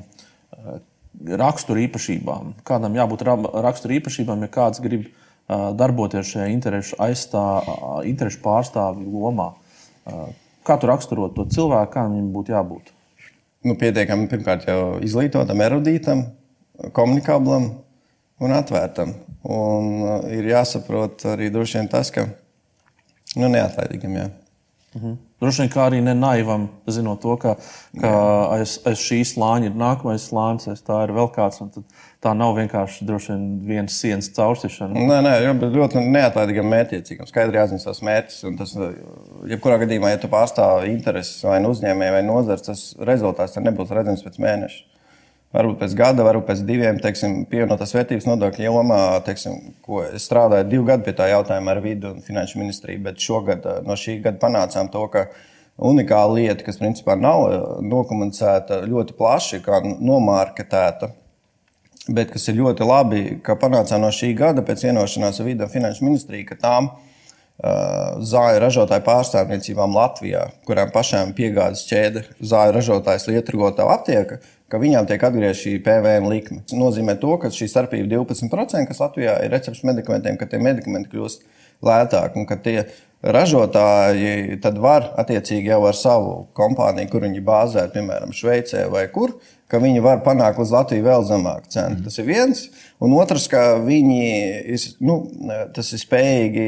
rakstura 1.41 1.85
īpašībām. 1.85 2.55
Kādam 2.67 2.97
jābūt 2.99 3.25
rakstura 3.27 3.99
īpašībām, 3.99 4.45
ja 4.45 4.53
kāds 4.53 4.83
grib 4.85 5.07
darboties 5.45 6.31
šajā 6.33 6.47
interešu, 6.55 6.97
aizstā, 7.05 7.43
interešu 8.09 8.41
pārstāvju 8.41 9.21
lomā. 9.25 9.51
Kā 10.65 10.77
tu 10.81 10.89
raksturot 10.89 11.35
to 11.37 11.45
cilvēku, 11.53 11.91
kādam 11.93 12.15
viņam 12.17 12.31
būtu 12.33 12.55
jābūt? 12.55 12.93
Nu, 13.69 13.77
pietiekami 13.81 14.29
pirmkārt 14.33 14.65
jau 14.69 14.97
izglītotam, 15.05 15.61
erudītam, 15.65 16.25
komunikablam, 16.97 17.71
un 18.45 18.55
atvērtam. 18.55 19.15
Un 19.45 19.91
uh, 20.01 20.15
ir 20.33 20.49
jāsaprot 20.49 21.27
arī 21.35 21.51
tas, 21.91 22.11
ka 22.11 22.27
nu, 23.37 23.49
neatlaidīgam. 23.49 24.17
Jā. 24.17 24.29
Mhm. 24.95 25.15
Droši 25.43 25.65
vien 25.65 25.71
kā 25.73 25.83
arī 25.89 25.99
nenaivam, 26.01 26.69
zinot 26.89 27.19
to, 27.21 27.35
ka, 27.43 27.57
ka 28.01 28.13
aiz, 28.55 28.77
aiz 28.87 29.03
šīs 29.03 29.35
slāņa 29.35 29.69
ir 29.69 29.75
nākamais 29.77 30.29
slānis, 30.31 30.69
aiz 30.71 30.81
tā 30.87 31.01
ir 31.05 31.13
vēl 31.17 31.29
kāds. 31.35 31.61
Tā 32.25 32.33
nav 32.39 32.55
vienkārši 32.57 33.05
vien 33.11 33.43
viens 33.67 33.99
sienas 34.01 34.31
caursišana. 34.33 35.05
Nē, 35.11 35.19
nē, 35.27 35.35
ļoti 35.75 36.01
neatlaidīgam, 36.15 36.71
mērķiecīgam. 36.73 37.29
Skaidri 37.29 37.61
jāzina 37.61 37.83
savs 37.83 38.01
mērķis. 38.07 38.41
Tas, 38.63 38.73
jebkurā 39.51 39.83
gadījumā, 39.83 40.15
ja 40.15 40.23
tu 40.23 40.33
pārstāvi 40.33 40.95
intereses 40.95 41.45
vai 41.45 41.59
nu 41.61 41.75
uzņēmēju 41.75 42.17
vai 42.17 42.25
nozars, 42.25 42.65
tas 42.71 42.89
rezultāts 43.11 43.59
nebūs 43.61 43.93
redzams 43.93 44.25
pēc 44.25 44.41
mēneša 44.47 44.94
varbūt 45.55 45.81
pēc 45.85 45.95
gada, 45.99 46.27
varbūt 46.27 46.49
pēc 46.49 46.63
diviem, 46.67 46.99
teiksim, 47.03 47.43
pievienotās 47.51 47.95
vērtības 47.95 48.27
nodokļu 48.27 48.67
jomā, 48.67 49.01
teiksim, 49.27 49.75
ko 49.85 50.03
es 50.07 50.27
strādāju 50.27 50.69
divu 50.71 50.87
gadu 50.89 51.07
pie 51.07 51.15
tā 51.17 51.31
jautājuma 51.31 51.75
ar 51.75 51.83
vidu 51.85 52.11
un 52.15 52.25
finanšu 52.25 52.61
ministriju, 52.61 53.03
bet 53.07 53.23
šogad 53.23 53.67
no 53.87 53.97
šī 53.99 54.19
gada 54.25 54.41
panācām 54.43 54.91
to, 54.93 55.05
ka 55.13 55.29
unikāla 55.79 56.39
lieta, 56.39 56.67
kas 56.67 56.79
principā 56.83 57.17
nav 57.19 57.47
nokomunicēta 57.83 58.83
ļoti 58.91 59.17
plaši, 59.19 59.63
kā 59.65 59.81
nomārketēta, 59.85 61.11
bet 62.15 62.35
kas 62.35 62.51
ir 62.51 62.59
ļoti 62.61 62.87
labi, 62.87 63.25
ka 63.47 63.59
panācām 63.59 64.03
no 64.05 64.11
šī 64.15 64.35
gada 64.39 64.63
pēc 64.67 64.89
vienošanās 64.89 65.41
ar 65.41 65.49
vidu 65.49 65.71
finanšu 65.71 66.07
ministriju, 66.07 66.51
ka 66.51 66.59
tām 66.61 66.91
zāļu 67.63 68.59
ražotāju 68.65 69.05
pārstāvniecībām 69.07 69.95
Latvijā, 69.95 70.49
kurām 70.67 70.91
pašām 70.95 71.33
piegādes 71.39 71.85
ķēde 71.87 72.25
zāļu 72.43 72.75
ražotājs 72.75 73.29
lietrgotāja 73.31 73.95
aptieka, 73.95 74.41
ka 74.69 74.81
viņām 74.83 75.07
tiek 75.07 75.23
atgriezta 75.23 75.61
šī 75.63 75.77
PVN 75.85 76.27
likme. 76.33 76.65
Tas 76.67 76.79
nozīmē, 76.79 77.15
to, 77.23 77.37
ka 77.39 77.53
šī 77.55 77.69
starpība 77.71 78.11
12%, 78.17 78.89
kas 78.91 79.03
Latvijā 79.03 79.39
ir 79.45 79.55
recepšu 79.55 79.87
medikamentiem, 79.87 80.39
ka 80.41 80.51
tie 80.51 80.59
medikamenti 80.59 81.13
kļūst 81.13 81.45
lētāk. 81.87 82.35
Un 82.41 82.49
ka 82.51 82.59
tie 82.65 82.81
ražotāji 83.23 84.59
tad 84.65 84.81
var 84.83 85.13
attiecīgi 85.21 85.71
jau 85.71 85.85
ar 85.89 85.97
savu 85.97 86.33
kompāniju, 86.59 87.13
kur 87.13 87.23
viņi 87.25 87.45
bāzē, 87.45 87.87
piemēram, 87.95 88.35
Šveicē 88.35 88.89
vai 88.93 89.07
kur, 89.15 89.37
viņi 89.81 90.03
var 90.05 90.21
panākt 90.27 90.61
uz 90.63 90.71
Latviju 90.75 91.07
vēl 91.07 91.25
zemāku 91.27 91.71
cenu. 91.73 91.97
Mm. 91.99 92.03
Tas 92.07 92.19
ir 92.19 92.29
viens. 92.29 92.67
Un 93.03 93.15
otrs, 93.19 93.47
ka 93.51 93.77
viņi 93.83 94.21
ir, 94.75 94.85
nu, 95.03 95.21
ir 95.95 96.03
spējīgi. 96.03 96.67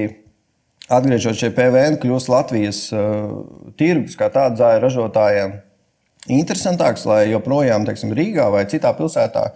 Atgriežot 0.87 1.35
šie 1.35 1.49
PVN, 1.51 1.97
kļūst 1.99 2.31
Latvijas 2.31 2.81
uh, 2.95 3.43
tirgus 3.79 4.15
kā 4.19 4.29
tāds 4.31 4.61
zāļu 4.61 4.85
ražotājiem 4.85 5.57
interesantāks, 6.31 7.07
lai 7.11 7.25
joprojām, 7.33 7.87
teiksim, 7.89 8.15
Rīgā 8.15 8.47
vai 8.55 8.63
citā 8.71 8.93
pilsētā 8.95 9.49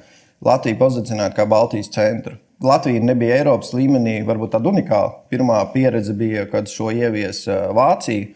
Latviju 0.42 0.78
pozicionētu 0.80 1.36
kā 1.36 1.46
Baltijas 1.46 1.92
centru. 1.94 2.34
Latvija 2.64 3.00
nebija 3.04 3.38
Eiropas 3.40 3.70
līmenī, 3.76 4.18
varbūt 4.26 4.54
tāda 4.56 4.68
unikāla. 4.72 5.14
Pirmā 5.32 5.60
pieredze 5.72 6.12
bija, 6.16 6.44
kad 6.50 6.68
šo 6.68 6.90
ievies 6.92 7.44
Vācija, 7.76 8.26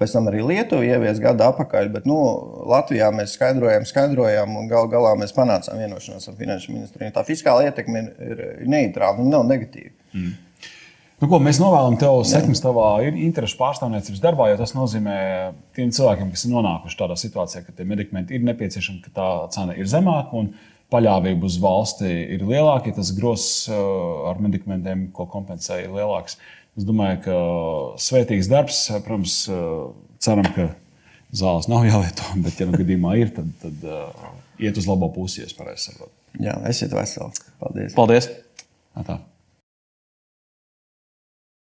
pēc 0.00 0.14
tam 0.16 0.28
arī 0.28 0.42
Lietuva 0.44 0.84
ievies 0.84 1.20
gadu 1.22 1.46
atpakaļ. 1.46 1.88
Bet 1.94 2.08
nu, 2.08 2.18
Latvijā 2.68 3.08
mēs 3.14 3.36
skaidrojām, 3.38 3.86
skaidrojām, 3.88 4.58
un 4.58 4.68
gal 4.68 4.90
galā 4.92 5.14
mēs 5.20 5.32
panācām 5.36 5.80
vienošanos 5.80 6.28
ar 6.28 6.36
finanšu 6.40 6.74
ministriju. 6.74 7.14
Tā 7.16 7.24
fiskāla 7.28 7.68
ietekme 7.68 8.04
ir, 8.04 8.44
ir 8.64 8.68
neitrāla 8.68 9.20
un 9.22 9.32
nav 9.32 9.48
negatīva. 9.48 9.94
Mm. 10.12 10.38
Nu, 11.20 11.28
ko, 11.28 11.36
mēs 11.44 11.58
novēlam 11.60 11.98
tev 12.00 12.22
sekmes 12.24 12.62
savā 12.62 13.02
interešu 13.04 13.58
pārstāvniecības 13.60 14.22
darbā, 14.24 14.46
jo 14.48 14.60
tas 14.62 14.72
nozīmē 14.72 15.16
tiem 15.76 15.90
cilvēkiem, 15.92 16.30
kas 16.32 16.46
ir 16.46 16.54
nonākuši 16.54 16.96
tādā 16.96 17.16
situācijā, 17.20 17.60
ka 17.66 17.74
tie 17.76 17.84
medikamenti 17.88 18.38
ir 18.38 18.46
nepieciešami, 18.48 19.02
ka 19.04 19.12
tā 19.18 19.26
cena 19.52 19.76
ir 19.76 19.90
zemāka 19.90 20.46
paļāvība 20.90 21.46
uz 21.46 21.58
valsti 21.62 22.08
ir 22.34 22.44
lielāka, 22.48 22.90
ja 22.90 22.96
tas 22.96 23.12
gross 23.14 23.68
uh, 23.70 24.30
ar 24.30 24.40
medikamentiem, 24.42 25.08
ko 25.14 25.28
kompensē, 25.30 25.82
ir 25.84 25.94
lielāks. 25.94 26.38
Es 26.78 26.86
domāju, 26.88 27.20
ka 27.26 27.38
svētīgs 28.00 28.50
darbs, 28.50 28.82
protams, 29.04 29.36
uh, 29.52 29.90
ceram, 30.24 30.48
ka 30.56 30.70
zāles 31.36 31.70
nav 31.70 31.86
jālieto, 31.90 32.26
bet, 32.42 32.58
ja 32.58 32.66
nu 32.70 32.80
gadījumā 32.80 33.18
ir, 33.20 33.34
tad, 33.36 33.52
tad 33.62 33.84
uh, 33.86 34.30
iet 34.58 34.80
uz 34.80 34.88
labo 34.90 35.12
pusi, 35.14 35.44
ja 35.44 35.50
es 35.50 35.56
pareizi 35.58 35.90
saprotu. 35.90 36.14
Jā, 36.40 36.56
esiet 36.70 36.94
veseli. 36.96 37.44
Paldies! 37.60 37.94
Paldies. 37.98 38.32
Tā. 39.04 39.20